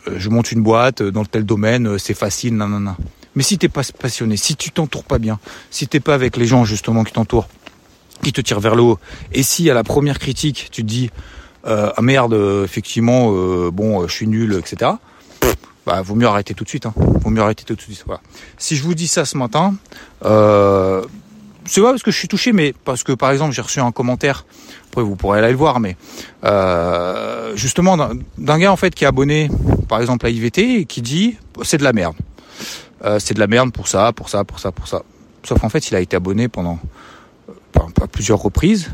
euh, 0.08 0.14
je 0.16 0.28
monte 0.28 0.52
une 0.52 0.62
boîte 0.62 1.02
dans 1.02 1.24
tel 1.24 1.44
domaine, 1.44 1.86
euh, 1.88 1.98
c'est 1.98 2.14
facile, 2.14 2.56
non. 2.56 2.94
Mais 3.34 3.42
si 3.42 3.58
t'es 3.58 3.68
pas 3.68 3.82
passionné, 3.98 4.36
si 4.36 4.56
tu 4.56 4.70
t'entoures 4.70 5.04
pas 5.04 5.18
bien, 5.18 5.38
si 5.70 5.86
t'es 5.86 6.00
pas 6.00 6.14
avec 6.14 6.36
les 6.36 6.46
gens 6.46 6.64
justement 6.64 7.04
qui 7.04 7.12
t'entourent, 7.12 7.48
qui 8.22 8.32
te 8.32 8.40
tirent 8.40 8.60
vers 8.60 8.74
le 8.74 8.82
haut, 8.82 8.98
et 9.32 9.42
si 9.42 9.70
à 9.70 9.74
la 9.74 9.84
première 9.84 10.18
critique 10.18 10.68
tu 10.70 10.82
te 10.82 10.86
dis 10.86 11.10
euh, 11.66 11.92
ah 11.96 12.02
merde, 12.02 12.34
effectivement, 12.64 13.30
euh, 13.32 13.70
bon, 13.70 14.06
je 14.06 14.12
suis 14.12 14.26
nul, 14.26 14.54
etc. 14.54 14.92
Bah, 15.86 16.02
vaut 16.02 16.14
mieux 16.14 16.26
arrêter 16.26 16.54
tout 16.54 16.64
de 16.64 16.68
suite. 16.68 16.86
Hein. 16.86 16.94
Vaut 16.96 17.30
mieux 17.30 17.42
arrêter 17.42 17.64
tout 17.64 17.74
de 17.74 17.80
suite. 17.80 18.02
Voilà. 18.06 18.20
Si 18.58 18.76
je 18.76 18.82
vous 18.82 18.94
dis 18.94 19.08
ça 19.08 19.24
ce 19.24 19.36
matin, 19.36 19.74
euh, 20.24 21.04
c'est 21.68 21.80
pas 21.80 21.90
parce 21.90 22.02
que 22.02 22.10
je 22.10 22.16
suis 22.16 22.28
touché, 22.28 22.52
mais 22.52 22.74
parce 22.84 23.04
que 23.04 23.12
par 23.12 23.30
exemple 23.30 23.54
j'ai 23.54 23.62
reçu 23.62 23.80
un 23.80 23.92
commentaire. 23.92 24.44
Après 24.88 25.02
vous 25.02 25.16
pourrez 25.16 25.38
aller 25.40 25.50
le 25.50 25.56
voir, 25.56 25.80
mais 25.80 25.96
euh, 26.44 27.54
justement 27.56 27.96
d'un 28.38 28.58
gars 28.58 28.72
en 28.72 28.76
fait 28.76 28.94
qui 28.94 29.04
est 29.04 29.06
abonné, 29.06 29.50
par 29.88 30.00
exemple 30.00 30.26
à 30.26 30.30
IVT, 30.30 30.80
et 30.80 30.84
qui 30.86 31.02
dit 31.02 31.36
c'est 31.62 31.78
de 31.78 31.84
la 31.84 31.92
merde. 31.92 32.16
Euh, 33.04 33.18
c'est 33.20 33.34
de 33.34 33.40
la 33.40 33.46
merde 33.46 33.72
pour 33.72 33.88
ça, 33.88 34.12
pour 34.12 34.28
ça, 34.28 34.44
pour 34.44 34.58
ça, 34.58 34.72
pour 34.72 34.88
ça. 34.88 35.02
Sauf 35.44 35.60
qu'en 35.60 35.68
fait, 35.68 35.90
il 35.90 35.94
a 35.94 36.00
été 36.00 36.16
abonné 36.16 36.48
pendant 36.48 36.78
euh, 37.48 38.06
plusieurs 38.10 38.40
reprises, 38.40 38.90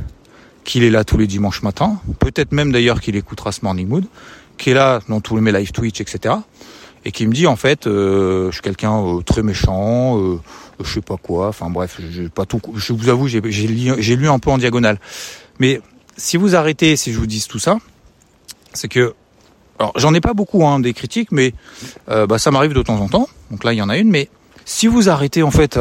qu'il 0.65 0.83
est 0.85 0.91
là 0.91 1.05
tous 1.05 1.19
les 1.19 1.27
dimanches 1.27 1.63
matins, 1.63 2.01
peut-être 2.19 2.53
même 2.53 2.73
d'ailleurs 2.73 3.01
qu'il 3.01 3.17
écoutera 3.17 3.53
ce 3.53 3.61
Morning 3.63 3.89
Mood, 3.89 4.05
qui 4.59 4.71
est 4.71 4.75
là 4.75 5.01
dans 5.09 5.21
tous 5.21 5.37
mes 5.37 5.53
live 5.53 5.73
Twitch, 5.73 6.01
etc. 6.01 6.35
Et 7.07 7.13
qui 7.13 7.27
me 7.27 7.33
dit 7.33 7.47
en 7.47 7.57
fait, 7.57 7.87
euh, 7.87 8.47
je 8.51 8.53
suis 8.53 8.63
quelqu'un 8.63 9.21
très 9.25 9.43
méchant, 9.43 10.19
je 10.83 10.95
sais 10.95 11.01
pas 11.01 11.17
quoi, 11.17 11.49
enfin 11.49 11.71
bref, 11.71 12.01
je, 12.11 12.23
pas 12.29 12.47
tout, 12.47 12.61
je 12.75 12.93
vous 12.93 13.09
avoue, 13.09 13.29
j'ai 13.29 13.41
lu, 13.41 14.29
un 14.29 14.39
peu 14.39 14.51
en 14.51 14.59
diagonale. 14.59 14.99
Mais 15.59 15.81
si 16.17 16.37
vous 16.37 16.57
arrêtez, 16.57 16.97
si 16.97 17.13
je 17.13 17.19
vous 17.19 17.27
dis 17.27 17.45
tout 17.49 17.59
ça, 17.59 17.79
c'est 18.73 18.89
que 18.89 19.15
alors 19.79 19.93
j'en 19.97 20.15
ai 20.15 20.21
pas 20.21 20.35
beaucoup 20.35 20.65
hein, 20.67 20.81
des 20.81 20.93
critiques, 20.93 21.33
mais 21.33 21.53
euh, 22.09 22.27
bah, 22.27 22.39
ça 22.39 22.51
m'arrive 22.51 22.73
de 22.73 22.83
temps 22.83 23.01
en 23.01 23.09
temps. 23.09 23.29
Donc 23.51 23.65
là 23.65 23.73
il 23.73 23.77
y 23.77 23.83
en 23.83 23.89
a 23.89 23.99
une, 23.99 24.11
mais 24.11 24.29
si 24.65 24.87
vous 24.87 25.09
arrêtez 25.09 25.43
en 25.43 25.51
fait 25.51 25.79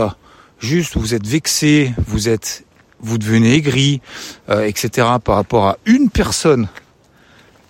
juste 0.60 0.98
vous 0.98 1.14
êtes 1.14 1.28
vexé, 1.28 1.94
vous 2.08 2.30
êtes 2.30 2.66
vous 3.00 3.18
devenez 3.18 3.56
aigri, 3.56 4.02
euh, 4.50 4.66
etc. 4.66 5.08
par 5.24 5.36
rapport 5.36 5.68
à 5.68 5.78
une 5.86 6.10
personne 6.10 6.70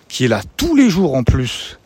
qui 0.08 0.26
est 0.26 0.28
là 0.28 0.42
tous 0.56 0.76
les 0.76 0.88
jours 0.88 1.14
en 1.14 1.24
plus 1.24 1.78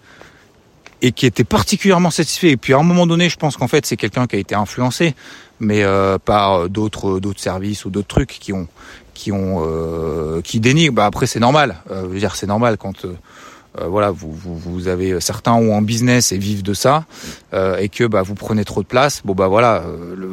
et 1.02 1.12
qui 1.12 1.26
était 1.26 1.44
particulièrement 1.44 2.10
satisfait. 2.10 2.50
Et 2.50 2.56
puis 2.56 2.74
à 2.74 2.78
un 2.78 2.82
moment 2.82 3.06
donné, 3.06 3.28
je 3.28 3.36
pense 3.36 3.56
qu'en 3.56 3.68
fait 3.68 3.86
c'est 3.86 3.96
quelqu'un 3.96 4.26
qui 4.26 4.36
a 4.36 4.38
été 4.38 4.54
influencé, 4.54 5.14
mais 5.60 5.82
euh, 5.82 6.18
par 6.18 6.68
d'autres 6.68 7.20
d'autres 7.20 7.40
services 7.40 7.84
ou 7.84 7.90
d'autres 7.90 8.08
trucs 8.08 8.38
qui 8.40 8.52
ont 8.52 8.68
qui 9.14 9.32
ont 9.32 9.64
euh, 9.64 10.40
qui 10.42 10.60
dénigrent. 10.60 10.94
Bah 10.94 11.06
après 11.06 11.26
c'est 11.26 11.40
normal. 11.40 11.76
Euh, 11.90 12.02
je 12.02 12.08
veux 12.08 12.18
dire 12.18 12.36
c'est 12.36 12.46
normal 12.46 12.76
quand 12.78 13.06
voilà 13.80 14.10
vous, 14.10 14.32
vous, 14.32 14.58
vous 14.58 14.88
avez 14.88 15.20
certains 15.20 15.52
ont 15.52 15.76
un 15.76 15.82
business 15.82 16.32
et 16.32 16.38
vivent 16.38 16.64
de 16.64 16.74
ça 16.74 17.04
et 17.52 17.88
que 17.88 18.04
bah 18.08 18.22
vous 18.22 18.34
prenez 18.34 18.64
trop 18.64 18.82
de 18.82 18.88
place. 18.88 19.22
Bon 19.24 19.34
bah 19.34 19.46
voilà, 19.46 19.84
le, 20.16 20.30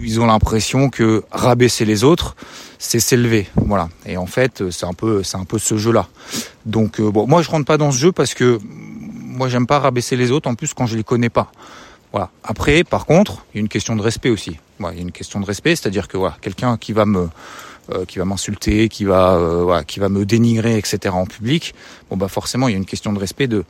ils 0.00 0.20
ont 0.20 0.26
l'impression 0.26 0.88
que 0.88 1.24
rabaisser 1.32 1.84
les 1.84 2.04
autres 2.04 2.36
c'est 2.78 3.00
s'élever, 3.00 3.46
voilà. 3.54 3.88
Et 4.06 4.16
en 4.16 4.26
fait, 4.26 4.70
c'est 4.70 4.86
un 4.86 4.92
peu, 4.92 5.22
c'est 5.22 5.36
un 5.36 5.44
peu 5.44 5.60
ce 5.60 5.76
jeu-là. 5.76 6.08
Donc, 6.66 7.00
bon, 7.00 7.28
moi, 7.28 7.40
je 7.40 7.48
rentre 7.48 7.64
pas 7.64 7.78
dans 7.78 7.92
ce 7.92 7.98
jeu 7.98 8.10
parce 8.10 8.34
que 8.34 8.58
moi 9.32 9.48
j'aime 9.48 9.66
pas 9.66 9.78
rabaisser 9.78 10.16
les 10.16 10.30
autres 10.30 10.48
en 10.48 10.54
plus 10.54 10.74
quand 10.74 10.86
je 10.86 10.96
les 10.96 11.04
connais 11.04 11.30
pas. 11.30 11.50
Voilà. 12.12 12.30
Après, 12.44 12.84
par 12.84 13.06
contre, 13.06 13.44
il 13.52 13.56
y 13.56 13.58
a 13.58 13.62
une 13.62 13.68
question 13.68 13.96
de 13.96 14.02
respect 14.02 14.28
aussi. 14.28 14.58
il 14.80 14.84
y 14.84 14.98
a 14.98 15.00
une 15.00 15.12
question 15.12 15.40
de 15.40 15.46
respect, 15.46 15.74
c'est-à-dire 15.76 16.08
que 16.08 16.18
voilà, 16.18 16.36
quelqu'un 16.40 16.76
qui 16.76 16.92
va 16.92 17.06
me 17.06 17.28
euh, 17.90 18.04
qui 18.04 18.18
va 18.18 18.24
m'insulter, 18.24 18.88
qui 18.88 19.04
va 19.04 19.34
euh, 19.34 19.62
voilà, 19.64 19.82
qui 19.82 19.98
va 19.98 20.08
me 20.08 20.24
dénigrer, 20.24 20.78
etc. 20.78 21.14
en 21.14 21.26
public, 21.26 21.74
bon 22.10 22.16
bah 22.16 22.28
forcément 22.28 22.68
il 22.68 22.72
y 22.72 22.74
a 22.74 22.78
une 22.78 22.84
question 22.84 23.12
de 23.12 23.18
respect 23.18 23.48
de 23.48 23.64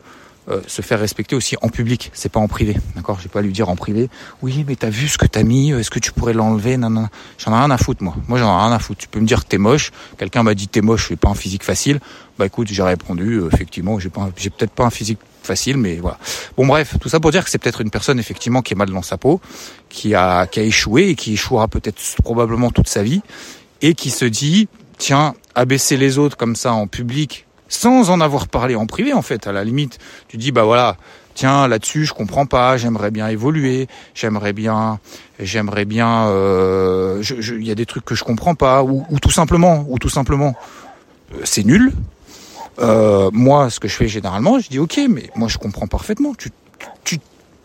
euh, 0.50 0.60
se 0.66 0.82
faire 0.82 1.00
respecter 1.00 1.34
aussi 1.34 1.56
en 1.62 1.68
public, 1.68 2.10
c'est 2.12 2.30
pas 2.30 2.40
en 2.40 2.48
privé, 2.48 2.76
d'accord? 2.94 3.16
Je 3.18 3.22
vais 3.22 3.30
pas 3.30 3.40
lui 3.40 3.52
dire 3.52 3.70
en 3.70 3.76
privé, 3.76 4.10
oui 4.42 4.66
mais 4.68 4.76
t'as 4.76 4.90
vu 4.90 5.08
ce 5.08 5.16
que 5.16 5.24
t'as 5.24 5.44
mis, 5.44 5.70
est-ce 5.70 5.90
que 5.90 5.98
tu 5.98 6.12
pourrais 6.12 6.34
l'enlever 6.34 6.76
non, 6.76 7.08
j'en 7.38 7.52
ai 7.52 7.56
rien 7.56 7.70
à 7.70 7.78
foutre 7.78 8.02
moi. 8.02 8.14
Moi 8.28 8.38
j'en 8.38 8.54
ai 8.54 8.62
rien 8.64 8.72
à 8.72 8.78
foutre. 8.78 9.00
Tu 9.00 9.08
peux 9.08 9.20
me 9.20 9.26
dire 9.26 9.44
que 9.44 9.48
t'es 9.48 9.58
moche. 9.58 9.92
Quelqu'un 10.18 10.42
m'a 10.42 10.54
dit 10.54 10.68
t'es 10.68 10.82
moche, 10.82 11.08
je 11.08 11.14
pas 11.14 11.30
un 11.30 11.34
physique 11.34 11.64
facile. 11.64 11.98
Bah 12.38 12.44
écoute, 12.44 12.68
j'ai 12.70 12.82
répondu, 12.82 13.40
effectivement, 13.50 13.98
j'ai 13.98 14.10
pas, 14.10 14.28
j'ai 14.36 14.50
peut-être 14.50 14.72
pas 14.72 14.84
un 14.84 14.90
physique 14.90 15.20
facile, 15.46 15.76
mais 15.76 15.96
voilà. 15.96 16.18
Bon 16.56 16.66
bref, 16.66 16.96
tout 17.00 17.08
ça 17.08 17.20
pour 17.20 17.30
dire 17.30 17.44
que 17.44 17.50
c'est 17.50 17.58
peut-être 17.58 17.80
une 17.80 17.90
personne 17.90 18.18
effectivement 18.18 18.62
qui 18.62 18.74
est 18.74 18.76
mal 18.76 18.90
dans 18.90 19.02
sa 19.02 19.18
peau, 19.18 19.40
qui 19.88 20.14
a, 20.14 20.46
qui 20.46 20.60
a 20.60 20.62
échoué 20.62 21.08
et 21.08 21.14
qui 21.14 21.34
échouera 21.34 21.68
peut-être 21.68 22.00
probablement 22.22 22.70
toute 22.70 22.88
sa 22.88 23.02
vie, 23.02 23.22
et 23.80 23.94
qui 23.94 24.10
se 24.10 24.24
dit, 24.24 24.68
tiens, 24.98 25.34
abaisser 25.54 25.96
les 25.96 26.18
autres 26.18 26.36
comme 26.36 26.56
ça 26.56 26.72
en 26.72 26.86
public, 26.86 27.46
sans 27.68 28.10
en 28.10 28.20
avoir 28.20 28.48
parlé 28.48 28.74
en 28.74 28.86
privé 28.86 29.12
en 29.12 29.22
fait, 29.22 29.46
à 29.46 29.52
la 29.52 29.64
limite, 29.64 29.98
tu 30.28 30.36
dis 30.36 30.52
bah 30.52 30.64
voilà, 30.64 30.96
tiens 31.34 31.66
là-dessus 31.68 32.04
je 32.04 32.12
comprends 32.12 32.46
pas, 32.46 32.76
j'aimerais 32.76 33.10
bien 33.10 33.28
évoluer, 33.28 33.88
j'aimerais 34.14 34.52
bien, 34.52 35.00
j'aimerais 35.40 35.86
bien, 35.86 36.26
euh, 36.26 37.22
il 37.40 37.66
y 37.66 37.70
a 37.70 37.74
des 37.74 37.86
trucs 37.86 38.04
que 38.04 38.14
je 38.14 38.24
comprends 38.24 38.54
pas, 38.54 38.82
ou, 38.82 39.06
ou 39.08 39.18
tout 39.18 39.30
simplement, 39.30 39.86
ou 39.88 39.98
tout 39.98 40.10
simplement, 40.10 40.54
euh, 41.34 41.40
c'est 41.44 41.64
nul, 41.64 41.92
euh, 42.78 43.30
moi, 43.32 43.70
ce 43.70 43.80
que 43.80 43.88
je 43.88 43.94
fais 43.94 44.08
généralement, 44.08 44.58
je 44.58 44.68
dis 44.68 44.78
ok, 44.78 45.00
mais 45.08 45.30
moi 45.36 45.48
je 45.48 45.58
comprends 45.58 45.86
parfaitement. 45.86 46.34
Tu, 46.34 46.50
tu, 47.04 47.18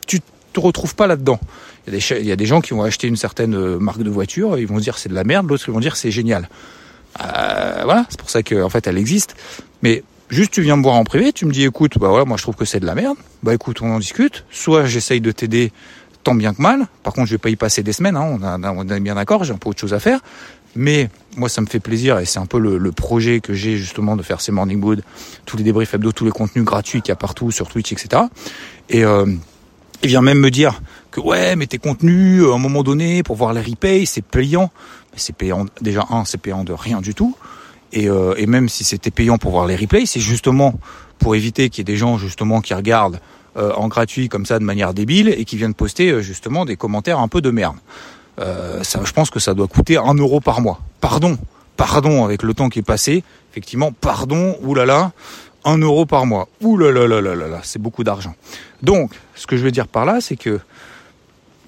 tu 0.05 0.19
te 0.53 0.59
retrouves 0.59 0.95
pas 0.95 1.07
là-dedans. 1.07 1.39
Il 1.87 2.25
y, 2.25 2.31
a 2.33 2.35
des, 2.35 2.45
gens 2.45 2.59
qui 2.59 2.73
vont 2.73 2.83
acheter 2.83 3.07
une 3.07 3.15
certaine 3.15 3.55
euh, 3.55 3.79
marque 3.79 4.03
de 4.03 4.09
voiture, 4.09 4.59
ils 4.59 4.67
vont 4.67 4.77
dire 4.77 4.97
c'est 4.97 5.07
de 5.07 5.13
la 5.13 5.23
merde, 5.23 5.47
l'autre 5.47 5.63
ils 5.69 5.73
vont 5.73 5.79
dire 5.79 5.95
c'est 5.95 6.11
génial. 6.11 6.49
Euh, 7.21 7.81
voilà, 7.85 8.05
c'est 8.09 8.19
pour 8.19 8.29
ça 8.29 8.43
qu'en 8.43 8.63
en 8.63 8.69
fait 8.69 8.87
elle 8.87 8.97
existe. 8.97 9.35
Mais 9.81 10.03
juste 10.29 10.51
tu 10.51 10.61
viens 10.61 10.75
me 10.75 10.83
voir 10.83 10.95
en 10.95 11.05
privé, 11.05 11.31
tu 11.31 11.45
me 11.45 11.51
dis 11.53 11.63
écoute, 11.63 11.97
bah 11.97 12.09
voilà, 12.09 12.25
moi 12.25 12.35
je 12.35 12.43
trouve 12.43 12.55
que 12.55 12.65
c'est 12.65 12.81
de 12.81 12.85
la 12.85 12.93
merde. 12.93 13.15
Bah 13.41 13.53
écoute, 13.53 13.81
on 13.81 13.89
en 13.89 13.99
discute. 13.99 14.43
Soit 14.51 14.85
j'essaye 14.85 15.21
de 15.21 15.31
t'aider 15.31 15.71
tant 16.25 16.35
bien 16.35 16.53
que 16.53 16.61
mal. 16.61 16.87
Par 17.03 17.13
contre, 17.13 17.27
je 17.27 17.35
vais 17.35 17.37
pas 17.37 17.49
y 17.49 17.55
passer 17.55 17.83
des 17.83 17.93
semaines. 17.93 18.17
Hein, 18.17 18.37
on, 18.43 18.63
on 18.63 18.89
est 18.89 18.99
bien 18.99 19.15
d'accord. 19.15 19.45
J'ai 19.45 19.53
un 19.53 19.57
peu 19.57 19.69
autre 19.69 19.79
chose 19.79 19.93
à 19.93 19.99
faire. 20.01 20.19
Mais 20.77 21.09
moi, 21.35 21.49
ça 21.49 21.61
me 21.61 21.65
fait 21.65 21.79
plaisir 21.79 22.19
et 22.19 22.25
c'est 22.25 22.39
un 22.39 22.45
peu 22.45 22.59
le, 22.59 22.91
projet 22.91 23.39
que 23.39 23.53
j'ai 23.53 23.77
justement 23.77 24.15
de 24.15 24.23
faire 24.23 24.41
ces 24.41 24.51
Morning 24.51 24.81
Wood, 24.81 25.03
tous 25.45 25.57
les 25.57 25.63
débriefs 25.63 25.93
hebdo, 25.93 26.11
tous 26.11 26.25
les 26.25 26.31
contenus 26.31 26.63
gratuits 26.63 27.01
qu'il 27.01 27.09
y 27.09 27.13
a 27.13 27.15
partout 27.15 27.51
sur 27.51 27.67
Twitch, 27.67 27.91
etc. 27.91 28.23
Et 28.89 29.03
euh, 29.03 29.25
il 30.03 30.09
vient 30.09 30.21
même 30.21 30.39
me 30.39 30.51
dire 30.51 30.81
que 31.11 31.19
ouais, 31.19 31.55
mais 31.55 31.67
tes 31.67 31.79
contenus, 31.79 32.43
à 32.43 32.55
un 32.55 32.59
moment 32.59 32.83
donné, 32.83 33.23
pour 33.23 33.35
voir 33.35 33.53
les 33.53 33.61
replays, 33.61 34.05
c'est 34.05 34.23
payant. 34.23 34.71
Mais 35.13 35.19
c'est 35.19 35.35
payant, 35.35 35.65
déjà, 35.81 36.05
un, 36.09 36.25
c'est 36.25 36.37
payant 36.37 36.63
de 36.63 36.73
rien 36.73 37.01
du 37.01 37.13
tout. 37.13 37.35
Et, 37.93 38.09
euh, 38.09 38.35
même 38.47 38.69
si 38.69 38.83
c'était 38.83 39.11
payant 39.11 39.37
pour 39.37 39.51
voir 39.51 39.65
les 39.65 39.75
replays, 39.75 40.05
c'est 40.05 40.19
justement 40.19 40.79
pour 41.19 41.35
éviter 41.35 41.69
qu'il 41.69 41.79
y 41.79 41.81
ait 41.81 41.93
des 41.93 41.97
gens 41.97 42.17
justement 42.17 42.61
qui 42.61 42.73
regardent 42.73 43.19
euh, 43.57 43.73
en 43.73 43.87
gratuit 43.87 44.29
comme 44.29 44.45
ça 44.45 44.59
de 44.59 44.63
manière 44.63 44.93
débile 44.93 45.29
et 45.29 45.43
qui 45.45 45.57
viennent 45.57 45.73
poster 45.73 46.11
euh, 46.11 46.21
justement 46.21 46.65
des 46.65 46.75
commentaires 46.75 47.19
un 47.19 47.27
peu 47.27 47.41
de 47.41 47.49
merde. 47.49 47.77
Euh, 48.39 48.83
ça, 48.83 49.01
je 49.03 49.11
pense 49.11 49.29
que 49.29 49.39
ça 49.39 49.53
doit 49.53 49.67
coûter 49.67 49.97
un 49.97 50.13
euro 50.13 50.39
par 50.39 50.61
mois. 50.61 50.79
Pardon, 51.01 51.37
pardon 51.75 52.23
avec 52.23 52.43
le 52.43 52.53
temps 52.53 52.69
qui 52.69 52.79
est 52.79 52.83
passé. 52.83 53.23
Effectivement, 53.51 53.91
pardon, 53.91 54.57
oulala, 54.61 55.11
un 55.65 55.77
euro 55.77 56.05
par 56.05 56.25
mois. 56.25 56.47
Oulala, 56.61 57.07
là 57.07 57.21
là 57.21 57.35
là 57.35 57.47
là, 57.47 57.59
c'est 57.63 57.81
beaucoup 57.81 58.03
d'argent. 58.03 58.35
Donc, 58.83 59.11
ce 59.35 59.47
que 59.47 59.57
je 59.57 59.63
veux 59.63 59.71
dire 59.71 59.87
par 59.87 60.05
là, 60.05 60.21
c'est 60.21 60.35
que 60.35 60.59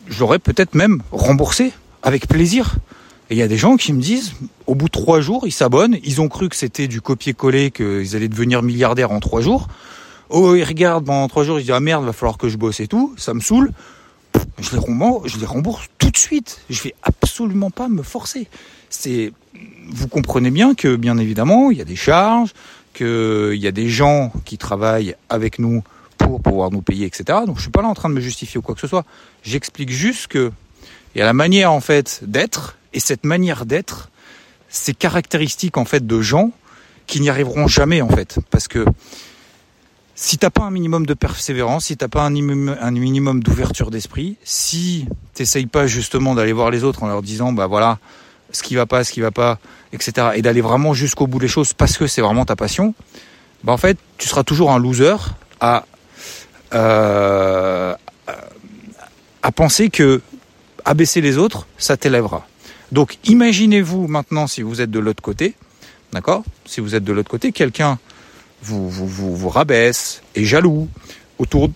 j'aurais 0.08 0.40
peut-être 0.40 0.76
même 0.76 1.02
remboursé 1.12 1.74
avec 2.04 2.28
plaisir. 2.28 2.76
Et 3.30 3.36
il 3.36 3.38
y 3.38 3.44
a 3.44 3.48
des 3.48 3.58
gens 3.58 3.78
qui 3.78 3.94
me 3.94 4.02
disent, 4.02 4.34
au 4.66 4.74
bout 4.74 4.86
de 4.86 4.92
trois 4.92 5.22
jours, 5.22 5.46
ils 5.46 5.52
s'abonnent, 5.52 5.98
ils 6.04 6.20
ont 6.20 6.30
cru 6.30 6.50
que 6.50 6.56
c'était 6.56 6.88
du 6.88 7.00
copier-coller, 7.00 7.70
qu'ils 7.70 8.16
allaient 8.16 8.28
devenir 8.28 8.64
milliardaires 8.64 9.12
en 9.12 9.20
trois 9.20 9.42
jours. 9.42 9.68
Oh, 10.30 10.56
ils 10.56 10.64
regardent 10.64 11.06
pendant 11.06 11.28
trois 11.28 11.44
jours, 11.44 11.60
ils 11.60 11.64
disent, 11.64 11.72
ah 11.72 11.80
merde, 11.80 12.06
va 12.06 12.14
falloir 12.14 12.38
que 12.38 12.50
je 12.50 12.58
bosse 12.58 12.80
et 12.80 12.88
tout, 12.88 13.14
ça 13.18 13.34
me 13.34 13.40
saoule 13.40 13.72
je 14.60 14.72
les 15.40 15.46
rembourse, 15.46 15.88
tout 15.98 16.10
de 16.10 16.18
suite. 16.18 16.62
Je 16.70 16.82
vais 16.84 16.96
absolument 17.04 17.72
pas 17.72 17.88
me 17.88 18.04
forcer. 18.04 18.48
C'est, 18.90 19.32
vous 19.90 20.08
comprenez 20.08 20.52
bien 20.52 20.76
que, 20.76 20.96
bien 20.96 21.18
évidemment, 21.18 21.72
il 21.72 21.78
y 21.78 21.82
a 21.82 21.86
des 21.86 21.96
charges, 21.96 22.54
qu'il 22.94 23.56
y 23.56 23.68
a 23.68 23.72
des 23.72 23.90
gens 23.90 24.32
qui 24.46 24.58
travaillent 24.58 25.16
avec 25.30 25.60
nous 25.60 25.84
pour 26.18 26.42
pouvoir 26.42 26.72
nous 26.72 26.82
payer, 26.82 27.06
etc. 27.06 27.40
Donc 27.46 27.58
je 27.58 27.62
suis 27.62 27.72
pas 27.72 27.82
là 27.82 27.88
en 27.88 27.94
train 27.94 28.10
de 28.10 28.14
me 28.14 28.22
justifier 28.22 28.58
ou 28.58 28.62
quoi 28.62 28.76
que 28.76 28.82
ce 28.82 28.88
soit. 28.88 29.06
J'explique 29.44 29.90
juste 29.90 30.28
que 30.28 30.52
il 31.16 31.20
y 31.20 31.22
a 31.22 31.26
la 31.26 31.34
manière 31.34 31.72
en 31.72 31.82
fait 31.82 32.20
d'être, 32.24 32.78
et 32.94 33.00
cette 33.00 33.24
manière 33.24 33.66
d'être, 33.66 34.10
c'est 34.70 34.94
caractéristique 34.94 35.78
en 35.78 35.86
fait 35.86 36.06
de 36.06 36.22
gens 36.22 36.52
qui 37.08 37.20
n'y 37.22 37.30
arriveront 37.30 37.68
jamais 37.68 38.02
en 38.02 38.10
fait, 38.10 38.38
parce 38.52 38.68
que 38.68 38.86
si 40.22 40.38
t'as 40.38 40.50
pas 40.50 40.64
un 40.64 40.70
minimum 40.70 41.06
de 41.06 41.14
persévérance, 41.14 41.86
si 41.86 41.96
t'as 41.96 42.10
pas 42.10 42.24
un 42.24 42.30
minimum, 42.30 43.42
d'ouverture 43.42 43.90
d'esprit, 43.90 44.36
si 44.44 45.08
t'essayes 45.34 45.66
pas 45.66 45.88
justement 45.88 46.36
d'aller 46.36 46.52
voir 46.52 46.72
les 46.72 46.84
autres 46.84 47.04
en 47.04 47.08
leur 47.08 47.22
disant 47.22 47.54
bah 47.54 47.68
voilà 47.68 48.00
ce 48.52 48.62
qui 48.62 48.76
va 48.76 48.86
pas, 48.86 49.06
ce 49.06 49.14
qui 49.14 49.22
va 49.22 49.32
pas, 49.32 49.60
etc. 49.94 50.32
et 50.36 50.42
d'aller 50.42 50.60
vraiment 50.60 50.94
jusqu'au 50.94 51.26
bout 51.26 51.40
des 51.40 51.48
choses 51.48 51.72
parce 51.72 51.98
que 51.98 52.06
c'est 52.06 52.20
vraiment 52.20 52.44
ta 52.44 52.58
passion, 52.58 52.94
bah 53.64 53.72
en 53.72 53.78
fait 53.78 53.98
tu 54.18 54.28
seras 54.28 54.44
toujours 54.44 54.72
un 54.72 54.78
loser 54.78 55.16
à 55.62 55.86
euh, 56.74 57.96
à 59.42 59.52
penser 59.54 59.90
que 59.90 60.22
abaisser 60.84 61.22
les 61.22 61.38
autres 61.38 61.66
ça 61.78 61.96
t'élèvera. 61.96 62.46
Donc 62.92 63.20
imaginez-vous 63.24 64.08
maintenant 64.08 64.48
si 64.48 64.64
vous 64.64 64.82
êtes 64.82 64.92
de 64.92 65.00
l'autre 65.00 65.24
côté, 65.24 65.56
d'accord? 66.12 66.44
Si 66.66 66.82
vous 66.82 66.94
êtes 66.94 67.06
de 67.06 67.14
l'autre 67.14 67.30
côté, 67.30 67.54
quelqu'un 67.54 68.00
vous, 68.62 68.90
vous, 68.90 69.08
vous, 69.08 69.36
vous 69.36 69.50
rabaisse, 69.50 70.22
est 70.36 70.44
jaloux 70.44 70.88
autour 71.38 71.70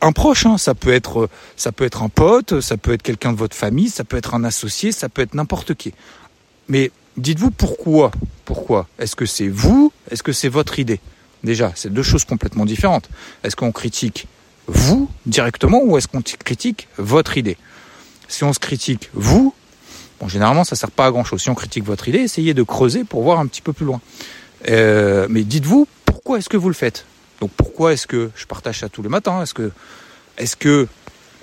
un 0.00 0.12
proche, 0.12 0.46
hein. 0.46 0.58
ça 0.58 0.74
peut 0.74 0.92
être 0.92 1.28
ça 1.56 1.72
peut 1.72 1.84
être 1.84 2.02
un 2.02 2.08
pote, 2.08 2.60
ça 2.60 2.76
peut 2.76 2.92
être 2.92 3.02
quelqu'un 3.02 3.32
de 3.32 3.38
votre 3.38 3.56
famille, 3.56 3.88
ça 3.88 4.04
peut 4.04 4.16
être 4.16 4.34
un 4.34 4.44
associé, 4.44 4.92
ça 4.92 5.08
peut 5.08 5.22
être 5.22 5.34
n'importe 5.34 5.74
qui. 5.74 5.92
Mais 6.68 6.90
dites-vous 7.16 7.50
pourquoi 7.50 8.10
Pourquoi? 8.44 8.86
Est-ce 8.98 9.16
que 9.16 9.26
c'est 9.26 9.48
vous? 9.48 9.92
Est-ce 10.10 10.22
que 10.22 10.32
c'est 10.32 10.48
votre 10.48 10.78
idée? 10.78 11.00
Déjà, 11.44 11.72
c'est 11.74 11.92
deux 11.92 12.02
choses 12.02 12.24
complètement 12.24 12.66
différentes. 12.66 13.08
Est-ce 13.44 13.56
qu'on 13.56 13.72
critique 13.72 14.26
vous 14.66 15.08
directement 15.26 15.82
ou 15.82 15.96
est-ce 15.96 16.08
qu'on 16.08 16.22
critique 16.22 16.88
votre 16.98 17.38
idée? 17.38 17.56
Si 18.28 18.44
on 18.44 18.52
se 18.52 18.58
critique 18.58 19.10
vous, 19.14 19.54
bon 20.20 20.28
généralement 20.28 20.64
ça 20.64 20.76
sert 20.76 20.90
pas 20.90 21.06
à 21.06 21.10
grand 21.10 21.24
chose. 21.24 21.42
Si 21.42 21.50
on 21.50 21.54
critique 21.54 21.84
votre 21.84 22.08
idée, 22.08 22.20
essayez 22.20 22.54
de 22.54 22.62
creuser 22.62 23.04
pour 23.04 23.22
voir 23.22 23.40
un 23.40 23.46
petit 23.46 23.62
peu 23.62 23.72
plus 23.72 23.86
loin. 23.86 24.00
Euh, 24.68 25.26
mais 25.30 25.44
dites-vous 25.44 25.86
pourquoi 26.28 26.40
est-ce 26.40 26.50
que 26.50 26.58
vous 26.58 26.68
le 26.68 26.74
faites? 26.74 27.06
Donc 27.40 27.50
pourquoi 27.56 27.94
est-ce 27.94 28.06
que 28.06 28.30
je 28.36 28.44
partage 28.44 28.80
ça 28.80 28.90
tous 28.90 29.00
les 29.00 29.08
matins? 29.08 29.40
Est-ce 29.40 29.54
que 29.54 29.72
est-ce 30.36 30.56
que 30.56 30.86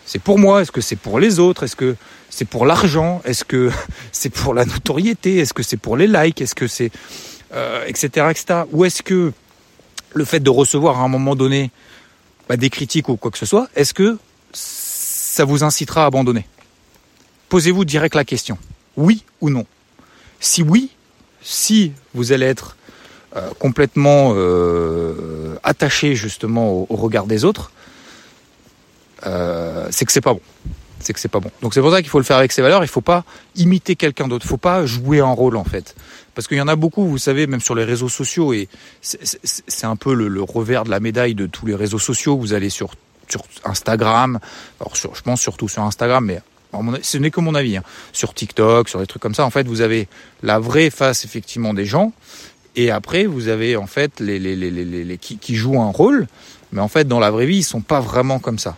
c'est 0.06 0.20
pour 0.20 0.38
moi? 0.38 0.62
Est-ce 0.62 0.72
que 0.72 0.80
c'est 0.80 0.96
pour 0.96 1.20
les 1.20 1.40
autres? 1.40 1.64
Est-ce 1.64 1.76
que 1.76 1.96
c'est 2.30 2.46
pour 2.46 2.68
l'argent? 2.68 3.20
Est-ce 3.26 3.44
que 3.46 3.72
c'est 4.12 4.30
pour 4.30 4.54
la 4.54 4.64
notoriété? 4.64 5.40
Est-ce 5.40 5.56
que 5.56 5.64
c'est 5.64 5.78
pour 5.78 5.98
les 5.98 6.06
likes? 6.06 6.40
Est-ce 6.40 6.54
que 6.54 6.68
c'est 6.68 6.92
etc 7.88 8.10
euh, 8.18 8.30
etc 8.30 8.62
Ou 8.74 8.86
est-ce 8.86 9.02
que 9.02 9.34
le 10.14 10.24
fait 10.24 10.40
de 10.40 10.52
recevoir 10.52 11.00
à 11.00 11.04
un 11.04 11.08
moment 11.08 11.36
donné 11.36 11.72
bah, 12.48 12.56
des 12.56 12.70
critiques 12.70 13.10
ou 13.10 13.18
quoi 13.18 13.32
que 13.32 13.40
ce 13.40 13.48
soit, 13.48 13.68
est-ce 13.76 13.96
que 13.96 14.20
ça 14.54 15.46
vous 15.46 15.64
incitera 15.64 16.04
à 16.04 16.06
abandonner? 16.06 16.46
Posez-vous 17.50 17.86
direct 17.86 18.14
la 18.14 18.24
question. 18.24 18.60
Oui 18.98 19.24
ou 19.42 19.50
non? 19.50 19.66
Si 20.40 20.62
oui, 20.62 20.92
si 21.42 21.92
vous 22.14 22.34
allez 22.34 22.46
être 22.46 22.78
euh, 23.36 23.50
complètement 23.60 24.34
euh, 24.36 25.56
attaché 25.64 26.16
justement 26.16 26.88
au, 26.90 26.96
regard 26.96 27.26
des 27.26 27.44
autres, 27.44 27.72
euh, 29.26 29.88
c'est 29.92 30.06
que 30.06 30.12
c'est 30.14 30.22
pas 30.22 30.34
bon. 30.34 30.42
c'est 31.00 31.12
que 31.12 31.20
c'est 31.20 31.28
pas 31.28 31.42
bon. 31.42 31.52
Donc 31.62 31.74
c'est 31.74 31.82
pour 31.82 31.92
ça 31.92 32.02
qu'il 32.02 32.10
faut 32.10 32.20
le 32.20 32.24
faire 32.24 32.38
avec 32.38 32.54
ses 32.54 32.62
valeurs. 32.62 32.84
Il 32.84 32.88
faut 32.88 33.02
pas 33.02 33.26
imiter 33.56 33.98
quelqu'un 33.98 34.30
d'autre. 34.30 34.46
Il 34.46 34.50
faut 34.50 34.58
pas 34.58 34.86
jouer 34.86 35.20
un 35.20 35.32
rôle 35.32 35.58
en 35.58 35.66
fait. 35.66 35.96
Parce 36.34 36.48
qu'il 36.48 36.58
y 36.58 36.62
en 36.62 36.68
a 36.70 36.78
beaucoup, 36.78 37.06
vous 37.08 37.18
savez, 37.18 37.46
même 37.46 37.60
sur 37.60 37.76
les 37.76 37.84
réseaux 37.84 38.10
sociaux, 38.10 38.54
et 38.54 38.70
c'est 39.02 39.86
un 39.86 39.96
peu 39.96 40.14
le, 40.14 40.42
revers 40.42 40.84
de 40.86 40.90
la 40.90 41.00
médaille 41.02 41.36
de 41.36 41.46
tous 41.46 41.66
les 41.66 41.76
réseaux 41.76 42.00
sociaux. 42.00 42.38
Vous 42.38 42.54
allez 42.54 42.70
sur, 42.70 42.92
Instagram, 43.64 44.40
alors 44.80 44.96
je 44.96 45.22
pense 45.22 45.42
surtout 45.42 45.68
sur 45.68 45.82
Instagram, 45.82 46.24
mais 46.26 46.42
ce 47.02 47.18
n'est 47.18 47.32
que 47.32 47.40
mon 47.40 47.56
avis, 47.56 47.78
hein. 47.78 47.84
sur 48.12 48.34
TikTok, 48.34 48.90
sur 48.90 49.00
des 49.00 49.08
trucs 49.08 49.22
comme 49.22 49.34
ça, 49.36 49.46
en 49.46 49.50
fait, 49.50 49.68
vous 49.68 49.82
avez 49.82 50.08
la 50.44 50.60
vraie 50.60 50.90
face 50.90 51.26
effectivement 51.26 51.74
des 51.74 51.86
gens, 51.86 52.12
et 52.76 52.92
après 52.92 53.26
vous 53.26 53.48
avez 53.48 53.76
en 53.76 53.88
fait 53.88 54.20
les, 54.20 54.40
les, 54.40 54.56
les, 54.56 54.72
les 54.72 55.18
qui, 55.18 55.38
qui, 55.38 55.56
jouent 55.56 55.82
un 55.82 55.92
rôle, 55.92 56.28
mais 56.72 56.82
en 56.82 56.88
fait 56.88 57.08
dans 57.08 57.20
la 57.20 57.32
vraie 57.32 57.46
vie 57.46 57.58
ils 57.58 57.64
sont 57.64 57.82
pas 57.82 58.00
vraiment 58.00 58.40
comme 58.40 58.60
ça. 58.60 58.78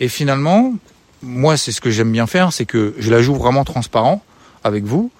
Et 0.00 0.08
finalement, 0.08 0.74
moi 1.22 1.56
c'est 1.56 1.72
ce 1.72 1.80
que 1.80 1.90
j'aime 1.90 2.12
bien 2.12 2.26
faire, 2.26 2.52
c'est 2.52 2.66
que 2.66 2.94
je 2.98 3.10
la 3.10 3.22
joue 3.22 3.34
vraiment 3.34 3.64
transparent 3.64 4.22
avec 4.64 4.84
vous 4.84 5.10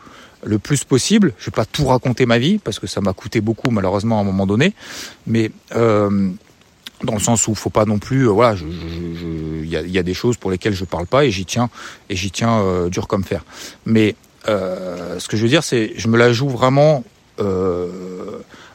le 0.45 0.59
plus 0.59 0.83
possible. 0.85 1.35
Je 1.39 1.47
vais 1.47 1.55
pas 1.55 1.65
tout 1.65 1.87
raconter 1.87 2.27
ma 2.27 2.39
vie 2.39 2.59
parce 2.59 2.79
que 2.79 2.87
ça 2.87 3.01
m'a 3.01 3.13
coûté 3.13 3.41
beaucoup 3.41 3.71
malheureusement 3.71 4.19
à 4.19 4.23
un 4.23 4.25
moment 4.25 4.47
donné, 4.47 4.75
mais 5.27 5.51
euh, 5.77 6.31
dans 7.05 7.15
le 7.15 7.21
sens 7.21 7.49
où 7.49 7.55
faut 7.55 7.71
pas 7.71 7.85
non 7.85 7.99
plus, 7.99 8.29
euh, 8.29 8.31
voilà, 8.31 8.57
il 8.61 9.69
y 9.69 9.77
a, 9.77 9.83
y 9.83 9.99
a, 9.99 10.03
des 10.03 10.15
choses 10.15 10.37
pour 10.37 10.51
lesquelles 10.51 10.75
je 10.75 10.85
parle 10.85 11.07
pas 11.07 11.25
et 11.25 11.31
j'y 11.31 11.45
tiens 11.45 11.71
et 12.09 12.17
j'y 12.17 12.31
tiens 12.31 12.61
euh, 12.61 12.89
dur 12.89 13.09
comme 13.09 13.25
fer. 13.25 13.45
Mais 13.87 14.15
euh, 14.49 15.19
ce 15.19 15.29
que 15.29 15.37
je 15.37 15.43
veux 15.43 15.49
dire, 15.49 15.65
c'est 15.65 15.93
je 15.97 16.09
me 16.09 16.17
la 16.17 16.33
joue 16.33 16.49
vraiment 16.49 17.05
euh, 17.41 17.89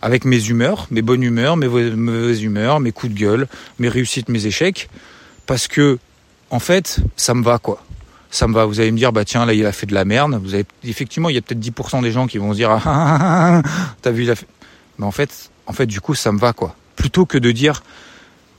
avec 0.02 0.26
mes 0.26 0.48
humeurs, 0.48 0.88
mes 0.92 1.02
bonnes 1.02 1.24
humeurs, 1.24 1.58
mes 1.58 1.68
mauvaises 1.68 2.44
humeurs, 2.44 2.80
mes 2.80 2.92
coups 2.92 3.14
de 3.14 3.20
gueule, 3.20 3.48
mes 3.80 3.90
réussites, 3.90 4.30
mes 4.30 4.46
échecs, 4.46 4.90
parce 5.46 5.68
que 5.68 6.00
en 6.50 6.60
fait, 6.60 7.00
ça 7.16 7.34
me 7.34 7.44
va 7.44 7.60
quoi 7.60 7.84
ça 8.30 8.48
me 8.48 8.54
va. 8.54 8.66
Vous 8.66 8.80
allez 8.80 8.92
me 8.92 8.98
dire, 8.98 9.12
bah 9.12 9.26
tiens, 9.26 9.46
là, 9.46 9.54
il 9.54 9.66
a 9.66 9.72
fait 9.72 9.86
de 9.86 9.94
la 9.94 10.06
merde. 10.06 10.40
Vous 10.42 10.54
avez, 10.54 10.66
effectivement, 10.84 11.30
il 11.30 11.36
y 11.36 11.38
a 11.38 11.42
peut-être 11.42 11.60
10% 11.60 12.02
des 12.02 12.12
gens 12.12 12.28
qui 12.28 12.38
vont 12.38 12.52
se 12.52 12.58
dire, 12.58 12.72
ah, 12.72 12.82
ah, 12.86 13.18
ah, 13.22 13.62
t'as 14.02 14.12
vu, 14.12 14.24
il 14.24 14.32
a 14.32 14.36
fait. 14.36 14.48
Mais 14.98 15.06
en 15.06 15.12
fait, 15.12 15.50
en 15.66 15.74
fait, 15.74 15.86
du 15.86 16.02
coup, 16.02 16.16
ça 16.16 16.32
me 16.32 16.40
va, 16.40 16.54
quoi. 16.54 16.76
Plutôt 16.96 17.26
que 17.26 17.38
de 17.38 17.52
dire, 17.52 17.84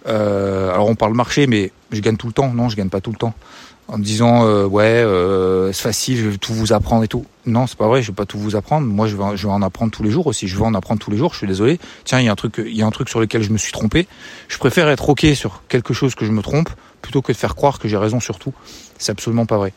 euh, 0.07 0.73
alors 0.73 0.88
on 0.88 0.95
parle 0.95 1.14
marché, 1.14 1.47
mais 1.47 1.73
je 1.90 2.00
gagne 2.00 2.17
tout 2.17 2.28
le 2.28 2.33
temps. 2.33 2.52
Non, 2.52 2.69
je 2.69 2.76
gagne 2.76 2.88
pas 2.88 3.00
tout 3.00 3.11
le 3.11 3.17
temps. 3.19 3.35
En 3.88 3.97
me 3.97 4.04
disant, 4.04 4.47
euh, 4.47 4.66
ouais, 4.66 4.85
euh, 4.85 5.73
c'est 5.73 5.83
facile, 5.83 6.18
je 6.18 6.28
vais 6.28 6.37
tout 6.37 6.52
vous 6.52 6.75
apprendre 6.75 7.04
et 7.04 7.09
tout. 7.09 7.25
Non, 7.47 7.66
c'est 7.66 7.78
pas 7.78 7.88
vrai, 7.88 8.02
je 8.02 8.09
vais 8.09 8.14
pas 8.14 8.26
tout 8.26 8.38
vous 8.38 8.54
apprendre. 8.54 8.87
Moi, 8.87 9.07
je 9.07 9.16
vais, 9.16 9.37
je 9.37 9.47
vais 9.47 9.52
en 9.52 9.62
apprendre 9.62 9.90
tous 9.90 10.02
les 10.02 10.11
jours 10.11 10.26
aussi. 10.26 10.47
Je 10.47 10.57
vais 10.59 10.64
en 10.64 10.75
apprendre 10.75 11.00
tous 11.00 11.11
les 11.11 11.16
jours. 11.16 11.33
Je 11.33 11.38
suis 11.38 11.47
désolé. 11.47 11.80
Tiens, 12.04 12.21
il 12.21 12.26
y 12.26 12.28
a 12.28 12.33
un 12.33 12.37
truc, 12.37 12.57
il 12.59 12.76
y 12.76 12.83
a 12.83 12.87
un 12.87 12.90
truc 12.90 13.09
sur 13.09 13.18
lequel 13.18 13.42
je 13.42 13.50
me 13.50 13.57
suis 13.57 13.73
trompé. 13.73 14.07
Je 14.49 14.59
préfère 14.59 14.90
être 14.90 15.09
ok 15.09 15.26
sur 15.35 15.62
quelque 15.68 15.95
chose 15.95 16.14
que 16.14 16.26
je 16.26 16.33
me 16.33 16.42
trompe 16.42 16.68
plutôt 17.00 17.23
que 17.23 17.33
de 17.33 17.37
faire 17.38 17.54
croire 17.54 17.78
que 17.78 17.88
j'ai 17.88 17.97
raison 17.97 18.21
sur 18.21 18.38
tout. 18.38 18.52
C'est 18.99 19.12
absolument 19.12 19.47
pas 19.47 19.57
vrai. 19.57 19.73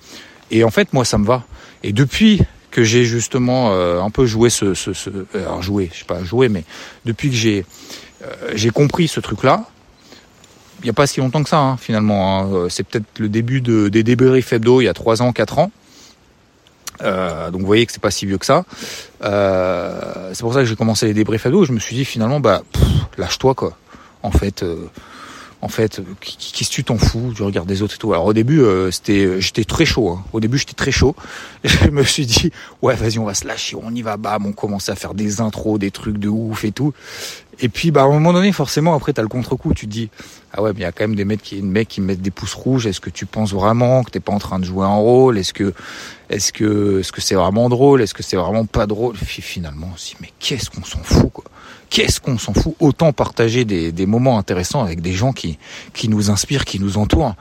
Et 0.51 0.65
en 0.65 0.71
fait, 0.71 0.91
moi, 0.91 1.05
ça 1.05 1.17
me 1.17 1.25
va. 1.25 1.43
Et 1.83 1.93
depuis 1.93 2.41
que 2.69 2.83
j'ai 2.83 3.05
justement 3.05 3.71
euh, 3.71 4.01
un 4.01 4.09
peu 4.09 4.25
joué 4.25 4.49
ce, 4.49 4.73
ce, 4.73 4.91
ce 4.91 5.09
alors 5.35 5.61
joué, 5.61 5.89
je 5.93 5.99
sais 5.99 6.05
pas 6.05 6.21
joué, 6.23 6.49
mais 6.49 6.65
depuis 7.05 7.29
que 7.29 7.35
j'ai 7.35 7.65
euh, 8.23 8.51
j'ai 8.55 8.69
compris 8.69 9.07
ce 9.07 9.19
truc-là, 9.19 9.65
il 10.81 10.85
n'y 10.85 10.89
a 10.89 10.93
pas 10.93 11.07
si 11.07 11.19
longtemps 11.19 11.43
que 11.43 11.49
ça, 11.49 11.59
hein, 11.59 11.77
finalement. 11.77 12.39
Hein. 12.39 12.49
Euh, 12.53 12.69
c'est 12.69 12.83
peut-être 12.83 13.19
le 13.19 13.29
début 13.29 13.61
de, 13.61 13.89
des 13.89 14.03
débriefs 14.03 14.51
hebdo 14.51 14.81
il 14.81 14.85
y 14.85 14.87
a 14.87 14.93
3 14.93 15.21
ans, 15.21 15.31
4 15.31 15.59
ans. 15.59 15.71
Euh, 17.03 17.49
donc 17.49 17.61
vous 17.61 17.67
voyez 17.67 17.85
que 17.85 17.91
c'est 17.91 18.01
pas 18.01 18.11
si 18.11 18.25
vieux 18.25 18.37
que 18.37 18.45
ça. 18.45 18.65
Euh, 19.23 20.31
c'est 20.33 20.41
pour 20.41 20.53
ça 20.53 20.59
que 20.59 20.65
j'ai 20.65 20.75
commencé 20.75 21.07
les 21.07 21.13
débriefs 21.13 21.45
hebdo. 21.45 21.65
Je 21.65 21.71
me 21.71 21.79
suis 21.79 21.95
dit 21.95 22.05
finalement, 22.05 22.39
bah 22.39 22.61
lâche-toi 23.17 23.55
quoi. 23.55 23.77
En 24.23 24.31
fait, 24.31 24.63
en 25.61 25.67
fait, 25.67 26.01
qui, 26.21 26.65
ce 26.65 26.69
tu 26.71 26.83
t'en 26.83 26.97
fous 26.97 27.33
Tu 27.35 27.43
regardes 27.43 27.67
des 27.67 27.81
autres 27.81 27.95
et 27.95 27.97
tout. 27.97 28.13
Alors 28.13 28.25
au 28.25 28.33
début, 28.33 28.61
euh, 28.61 28.89
c'était, 28.89 29.39
j'étais 29.39 29.63
très 29.63 29.85
chaud. 29.85 30.09
Hein. 30.09 30.23
Au 30.33 30.39
début, 30.39 30.57
j'étais 30.57 30.73
très 30.73 30.91
chaud. 30.91 31.15
Je 31.63 31.89
me 31.89 32.03
suis 32.03 32.25
dit, 32.25 32.51
ouais, 32.81 32.95
vas-y, 32.95 33.19
on 33.19 33.25
va 33.25 33.35
se 33.35 33.45
lâcher, 33.45 33.75
on 33.81 33.93
y 33.93 34.01
va, 34.01 34.17
bam, 34.17 34.45
on 34.45 34.53
commence 34.53 34.89
à 34.89 34.95
faire 34.95 35.13
des 35.13 35.39
intros, 35.39 35.77
des 35.77 35.91
trucs 35.91 36.17
de 36.17 36.29
ouf 36.29 36.65
et 36.65 36.71
tout. 36.71 36.93
Et 37.59 37.69
puis, 37.69 37.91
bah, 37.91 38.01
à 38.01 38.05
un 38.05 38.11
moment 38.11 38.33
donné, 38.33 38.51
forcément, 38.51 38.95
après, 38.95 39.13
t'as 39.13 39.21
le 39.21 39.27
contre-coup. 39.27 39.75
Tu 39.75 39.85
te 39.85 39.91
dis, 39.91 40.09
ah 40.51 40.63
ouais, 40.63 40.71
mais 40.73 40.79
il 40.79 40.83
y 40.83 40.85
a 40.85 40.91
quand 40.91 41.03
même 41.03 41.15
des 41.15 41.25
mecs 41.25 41.43
qui, 41.43 41.61
mecs 41.61 41.87
qui 41.87 42.01
mettent 42.01 42.21
des 42.21 42.31
pouces 42.31 42.55
rouges. 42.55 42.87
Est-ce 42.87 42.99
que 42.99 43.11
tu 43.11 43.27
penses 43.27 43.53
vraiment 43.53 44.03
que 44.03 44.09
t'es 44.09 44.19
pas 44.19 44.33
en 44.33 44.39
train 44.39 44.57
de 44.57 44.65
jouer 44.65 44.85
un 44.85 44.95
rôle? 44.95 45.37
Est-ce 45.37 45.53
que, 45.53 45.73
est-ce 46.31 46.51
que, 46.51 47.01
est-ce 47.01 47.11
que 47.11 47.21
c'est 47.21 47.35
vraiment 47.35 47.69
drôle? 47.69 48.01
Est-ce 48.01 48.15
que 48.15 48.23
c'est 48.23 48.37
vraiment 48.37 48.65
pas 48.65 48.87
drôle? 48.87 49.15
Finalement, 49.15 49.91
si, 49.95 50.15
mais 50.21 50.31
qu'est-ce 50.39 50.71
qu'on 50.71 50.83
s'en 50.83 51.03
fout, 51.03 51.31
quoi? 51.31 51.45
Qu'est-ce 51.91 52.19
qu'on 52.19 52.39
s'en 52.39 52.55
fout 52.55 52.73
Autant 52.79 53.13
partager 53.13 53.65
des, 53.65 53.91
des, 53.91 54.05
moments 54.07 54.39
intéressants 54.39 54.81
avec 54.81 55.01
des 55.01 55.13
gens 55.13 55.33
qui, 55.33 55.59
qui 55.93 56.09
nous 56.09 56.31
inspirent, 56.31 56.65
qui 56.65 56.79
nous 56.79 56.97
entourent. 56.97 57.35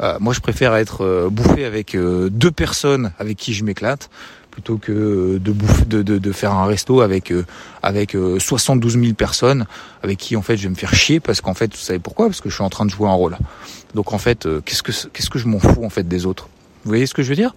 Euh, 0.00 0.18
moi, 0.20 0.32
je 0.32 0.40
préfère 0.40 0.76
être 0.76 1.04
euh, 1.04 1.28
bouffé 1.30 1.64
avec 1.64 1.96
euh, 1.96 2.28
deux 2.30 2.52
personnes 2.52 3.12
avec 3.18 3.36
qui 3.36 3.54
je 3.54 3.64
m'éclate 3.64 4.10
plutôt 4.50 4.78
que 4.78 5.38
de, 5.38 5.52
bouffer, 5.52 5.84
de, 5.84 6.02
de, 6.02 6.18
de, 6.18 6.32
faire 6.32 6.52
un 6.52 6.64
resto 6.64 7.02
avec 7.02 7.30
avec 7.82 8.16
72 8.38 8.94
000 8.98 9.12
personnes 9.12 9.66
avec 10.02 10.16
qui 10.16 10.34
en 10.34 10.40
fait 10.40 10.56
je 10.56 10.62
vais 10.62 10.70
me 10.70 10.74
faire 10.74 10.94
chier 10.94 11.20
parce 11.20 11.42
qu'en 11.42 11.52
fait 11.52 11.74
vous 11.74 11.80
savez 11.82 11.98
pourquoi? 11.98 12.28
Parce 12.28 12.40
que 12.40 12.48
je 12.48 12.54
suis 12.54 12.64
en 12.64 12.70
train 12.70 12.86
de 12.86 12.90
jouer 12.90 13.06
un 13.06 13.12
rôle. 13.12 13.36
Donc 13.94 14.14
en 14.14 14.18
fait 14.18 14.48
qu'est-ce 14.64 14.82
que 14.82 14.92
qu'est-ce 15.08 15.28
que 15.28 15.38
je 15.38 15.46
m'en 15.46 15.58
fous 15.58 15.84
en 15.84 15.90
fait 15.90 16.08
des 16.08 16.24
autres? 16.24 16.48
Vous 16.84 16.88
voyez 16.88 17.04
ce 17.04 17.12
que 17.12 17.22
je 17.22 17.28
veux 17.28 17.36
dire? 17.36 17.54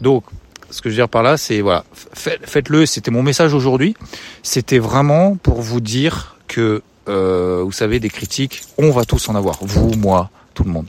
Donc 0.00 0.24
ce 0.70 0.80
que 0.80 0.88
je 0.88 0.94
veux 0.94 1.00
dire 1.02 1.08
par 1.08 1.22
là, 1.22 1.36
c'est 1.36 1.60
voilà, 1.60 1.84
faites-le. 2.14 2.86
C'était 2.86 3.10
mon 3.10 3.22
message 3.22 3.54
aujourd'hui. 3.54 3.94
C'était 4.42 4.78
vraiment 4.78 5.36
pour 5.36 5.60
vous 5.60 5.80
dire 5.80 6.36
que, 6.48 6.82
euh, 7.08 7.62
vous 7.64 7.72
savez, 7.72 8.00
des 8.00 8.10
critiques, 8.10 8.62
on 8.78 8.90
va 8.90 9.04
tous 9.04 9.28
en 9.28 9.34
avoir. 9.34 9.58
Vous, 9.62 9.90
moi, 9.96 10.30
tout 10.54 10.64
le 10.64 10.70
monde. 10.70 10.86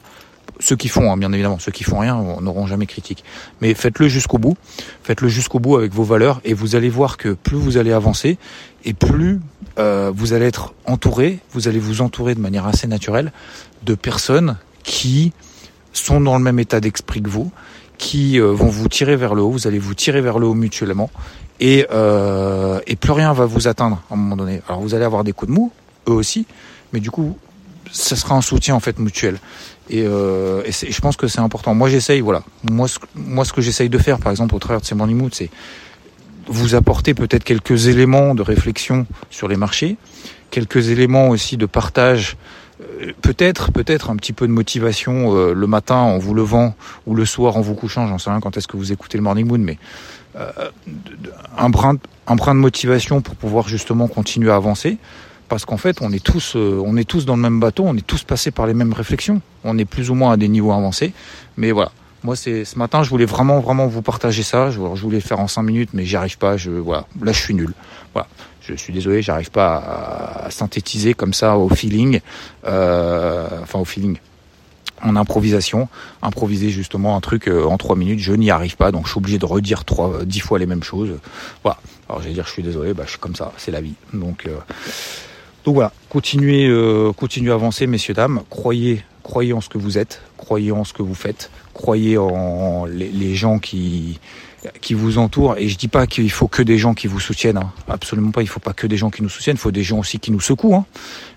Ceux 0.59 0.75
qui 0.75 0.89
font, 0.89 1.11
hein, 1.11 1.17
bien 1.17 1.33
évidemment, 1.33 1.57
ceux 1.57 1.71
qui 1.71 1.83
font 1.83 1.99
rien 1.99 2.15
n'auront 2.39 2.67
jamais 2.67 2.85
critique. 2.85 3.23
Mais 3.61 3.73
faites-le 3.73 4.07
jusqu'au 4.07 4.37
bout. 4.37 4.55
Faites-le 5.03 5.27
jusqu'au 5.27 5.59
bout 5.59 5.75
avec 5.75 5.91
vos 5.91 6.03
valeurs 6.03 6.39
et 6.43 6.53
vous 6.53 6.75
allez 6.75 6.89
voir 6.89 7.17
que 7.17 7.29
plus 7.29 7.57
vous 7.57 7.77
allez 7.77 7.91
avancer 7.91 8.37
et 8.85 8.93
plus 8.93 9.39
euh, 9.79 10.11
vous 10.13 10.33
allez 10.33 10.45
être 10.45 10.73
entouré, 10.85 11.39
vous 11.53 11.67
allez 11.67 11.79
vous 11.79 12.01
entourer 12.01 12.35
de 12.35 12.39
manière 12.39 12.67
assez 12.67 12.87
naturelle 12.87 13.31
de 13.83 13.95
personnes 13.95 14.57
qui 14.83 15.33
sont 15.93 16.21
dans 16.21 16.37
le 16.37 16.43
même 16.43 16.59
état 16.59 16.79
d'esprit 16.79 17.21
que 17.21 17.29
vous, 17.29 17.51
qui 18.01 18.39
euh, 18.39 18.51
vont 18.51 18.67
vous 18.67 18.89
tirer 18.89 19.15
vers 19.15 19.35
le 19.35 19.43
haut, 19.43 19.51
vous 19.51 19.67
allez 19.67 19.77
vous 19.77 19.93
tirer 19.93 20.21
vers 20.21 20.39
le 20.39 20.47
haut 20.47 20.55
mutuellement 20.55 21.11
et, 21.59 21.85
euh, 21.91 22.79
et 22.87 22.95
plus 22.95 23.11
rien 23.11 23.31
va 23.31 23.45
vous 23.45 23.67
atteindre 23.67 24.01
à 24.09 24.15
un 24.15 24.17
moment 24.17 24.35
donné. 24.35 24.61
Alors 24.67 24.81
vous 24.81 24.95
allez 24.95 25.05
avoir 25.05 25.23
des 25.23 25.33
coups 25.33 25.51
de 25.51 25.55
mou, 25.55 25.71
eux 26.09 26.13
aussi, 26.13 26.47
mais 26.91 26.99
du 26.99 27.11
coup 27.11 27.37
ça 27.91 28.15
sera 28.15 28.35
un 28.35 28.41
soutien 28.41 28.73
en 28.73 28.79
fait 28.79 28.97
mutuel. 28.97 29.37
Et, 29.91 30.03
euh, 30.03 30.63
et, 30.65 30.71
je 30.71 30.99
pense 31.01 31.15
que 31.15 31.27
c'est 31.27 31.41
important. 31.41 31.75
Moi 31.75 31.89
j'essaye, 31.89 32.21
voilà. 32.21 32.41
Moi 32.69 32.87
ce, 32.87 32.97
moi 33.13 33.45
ce 33.45 33.53
que 33.53 33.61
j'essaye 33.61 33.89
de 33.89 33.99
faire, 33.99 34.17
par 34.17 34.31
exemple 34.31 34.55
au 34.55 34.59
travers 34.59 34.81
de 34.81 34.85
ces 34.85 34.95
morning 34.95 35.17
moods, 35.17 35.29
c'est 35.33 35.51
vous 36.47 36.73
apporter 36.73 37.13
peut-être 37.13 37.43
quelques 37.43 37.85
éléments 37.85 38.33
de 38.33 38.41
réflexion 38.41 39.05
sur 39.29 39.47
les 39.47 39.57
marchés, 39.57 39.97
quelques 40.49 40.89
éléments 40.89 41.29
aussi 41.29 41.55
de 41.55 41.67
partage 41.67 42.35
peut-être, 43.21 43.71
peut-être 43.71 44.09
un 44.09 44.15
petit 44.15 44.33
peu 44.33 44.47
de 44.47 44.51
motivation 44.51 45.35
euh, 45.35 45.53
le 45.53 45.67
matin 45.67 45.95
en 45.95 46.17
vous 46.17 46.33
levant 46.33 46.75
ou 47.05 47.15
le 47.15 47.25
soir 47.25 47.57
en 47.57 47.61
vous 47.61 47.75
couchant. 47.75 48.07
J'en 48.07 48.17
sais 48.17 48.29
rien 48.29 48.39
quand 48.39 48.57
est-ce 48.57 48.67
que 48.67 48.77
vous 48.77 48.91
écoutez 48.91 49.17
le 49.17 49.23
Morning 49.23 49.47
Moon, 49.47 49.59
mais 49.59 49.77
euh, 50.35 50.51
un 51.57 51.69
brin, 51.69 51.95
de 51.95 52.59
motivation 52.59 53.21
pour 53.21 53.35
pouvoir 53.35 53.67
justement 53.67 54.07
continuer 54.07 54.51
à 54.51 54.55
avancer. 54.55 54.97
Parce 55.49 55.65
qu'en 55.65 55.77
fait, 55.77 56.01
on 56.01 56.13
est 56.13 56.23
tous, 56.23 56.55
euh, 56.55 56.81
on 56.85 56.95
est 56.95 57.03
tous 57.03 57.25
dans 57.25 57.35
le 57.35 57.41
même 57.41 57.59
bateau, 57.59 57.83
on 57.85 57.95
est 57.95 58.05
tous 58.05 58.23
passés 58.23 58.51
par 58.51 58.67
les 58.67 58.73
mêmes 58.73 58.93
réflexions. 58.93 59.41
On 59.65 59.77
est 59.77 59.85
plus 59.85 60.09
ou 60.09 60.15
moins 60.15 60.31
à 60.31 60.37
des 60.37 60.47
niveaux 60.47 60.71
avancés, 60.71 61.11
mais 61.57 61.71
voilà. 61.71 61.91
Moi, 62.23 62.35
c'est 62.35 62.65
ce 62.65 62.77
matin, 62.77 63.01
je 63.01 63.09
voulais 63.09 63.25
vraiment, 63.25 63.59
vraiment 63.59 63.87
vous 63.87 64.03
partager 64.03 64.43
ça. 64.43 64.69
Je, 64.69 64.79
voulais 64.79 65.21
faire 65.21 65.39
en 65.39 65.47
cinq 65.47 65.63
minutes, 65.63 65.89
mais 65.93 66.05
j'y 66.05 66.15
arrive 66.15 66.37
pas. 66.37 66.55
Je, 66.55 66.69
voilà, 66.69 67.05
là, 67.21 67.31
je 67.31 67.39
suis 67.39 67.55
nul. 67.55 67.73
Voilà. 68.13 68.27
Je 68.61 68.75
suis 68.75 68.93
désolé, 68.93 69.23
j'arrive 69.23 69.49
pas 69.49 70.43
à, 70.45 70.51
synthétiser 70.51 71.15
comme 71.15 71.33
ça 71.33 71.57
au 71.57 71.67
feeling, 71.69 72.21
euh, 72.65 73.47
enfin 73.63 73.79
au 73.79 73.85
feeling, 73.85 74.17
en 75.01 75.15
improvisation, 75.15 75.89
improviser 76.21 76.69
justement 76.69 77.17
un 77.17 77.21
truc 77.21 77.47
euh, 77.47 77.63
en 77.65 77.77
trois 77.79 77.95
minutes, 77.95 78.19
je 78.19 78.33
n'y 78.33 78.51
arrive 78.51 78.77
pas, 78.77 78.91
donc 78.91 79.07
je 79.07 79.11
suis 79.11 79.17
obligé 79.17 79.39
de 79.39 79.45
redire 79.45 79.83
trois, 79.83 80.13
euh, 80.13 80.25
dix 80.25 80.41
fois 80.41 80.59
les 80.59 80.67
mêmes 80.67 80.83
choses. 80.83 81.17
Voilà. 81.63 81.79
Alors 82.07 82.21
je 82.21 82.29
dire, 82.29 82.45
je 82.45 82.51
suis 82.51 82.61
désolé, 82.61 82.93
bah, 82.93 83.03
je 83.05 83.11
suis 83.11 83.19
comme 83.19 83.35
ça, 83.35 83.51
c'est 83.57 83.71
la 83.71 83.81
vie. 83.81 83.95
Donc, 84.13 84.47
donc 85.65 85.73
voilà, 85.73 85.91
continuez, 86.09 86.69
continuez 87.17 87.51
à 87.51 87.55
avancer, 87.55 87.87
messieurs 87.87 88.13
dames. 88.13 88.41
Croyez, 88.49 89.03
croyez 89.23 89.53
en 89.53 89.61
ce 89.61 89.69
que 89.69 89.77
vous 89.79 89.97
êtes, 89.97 90.21
croyez 90.51 90.73
en 90.73 90.83
ce 90.83 90.91
que 90.91 91.01
vous 91.01 91.15
faites, 91.15 91.49
croyez 91.73 92.17
en 92.17 92.85
les 92.85 93.35
gens 93.35 93.57
qui 93.57 94.19
vous 94.91 95.17
entourent. 95.17 95.55
Et 95.57 95.69
je 95.69 95.77
dis 95.77 95.87
pas 95.87 96.07
qu'il 96.07 96.29
faut 96.29 96.49
que 96.49 96.61
des 96.61 96.77
gens 96.77 96.93
qui 96.93 97.07
vous 97.07 97.21
soutiennent. 97.21 97.55
Hein. 97.55 97.71
Absolument 97.87 98.31
pas. 98.31 98.41
Il 98.41 98.49
faut 98.49 98.59
pas 98.59 98.73
que 98.73 98.85
des 98.85 98.97
gens 98.97 99.09
qui 99.09 99.23
nous 99.23 99.29
soutiennent. 99.29 99.55
Il 99.55 99.61
faut 99.61 99.71
des 99.71 99.83
gens 99.83 99.99
aussi 99.99 100.19
qui 100.19 100.29
nous 100.29 100.41
secouent. 100.41 100.75
Hein. 100.75 100.85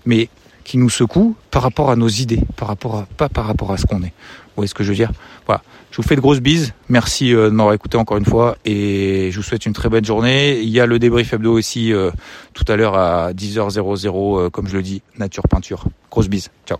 Mais 0.05 0.27
qui 0.65 0.77
nous 0.77 0.89
secouent 0.89 1.33
par 1.49 1.61
rapport 1.61 1.91
à 1.91 1.95
nos 1.95 2.09
idées, 2.09 2.41
par 2.57 2.67
rapport 2.67 2.95
à, 2.97 3.07
pas 3.15 3.29
par 3.29 3.45
rapport 3.45 3.71
à 3.71 3.77
ce 3.77 3.85
qu'on 3.85 4.01
est. 4.03 4.13
Vous 4.47 4.57
voyez 4.57 4.67
ce 4.67 4.73
que 4.73 4.83
je 4.83 4.89
veux 4.89 4.95
dire? 4.95 5.13
Voilà. 5.45 5.63
Je 5.91 5.97
vous 6.01 6.03
fais 6.03 6.17
de 6.17 6.21
grosses 6.21 6.41
bises. 6.41 6.73
Merci 6.89 7.33
euh, 7.33 7.45
de 7.45 7.55
m'avoir 7.55 7.73
écouté 7.73 7.95
encore 7.95 8.17
une 8.17 8.25
fois 8.25 8.57
et 8.65 9.29
je 9.31 9.37
vous 9.37 9.43
souhaite 9.43 9.65
une 9.65 9.71
très 9.71 9.87
belle 9.87 10.03
journée. 10.03 10.59
Il 10.59 10.69
y 10.69 10.81
a 10.81 10.85
le 10.85 10.99
débrief 10.99 11.31
hebdo 11.31 11.53
aussi 11.53 11.93
euh, 11.93 12.11
tout 12.53 12.65
à 12.67 12.75
l'heure 12.75 12.97
à 12.97 13.31
10h00 13.31 14.09
euh, 14.09 14.49
comme 14.49 14.67
je 14.67 14.75
le 14.75 14.83
dis, 14.83 15.01
nature 15.17 15.43
peinture. 15.47 15.85
Grosse 16.11 16.27
bise. 16.27 16.49
Ciao. 16.67 16.79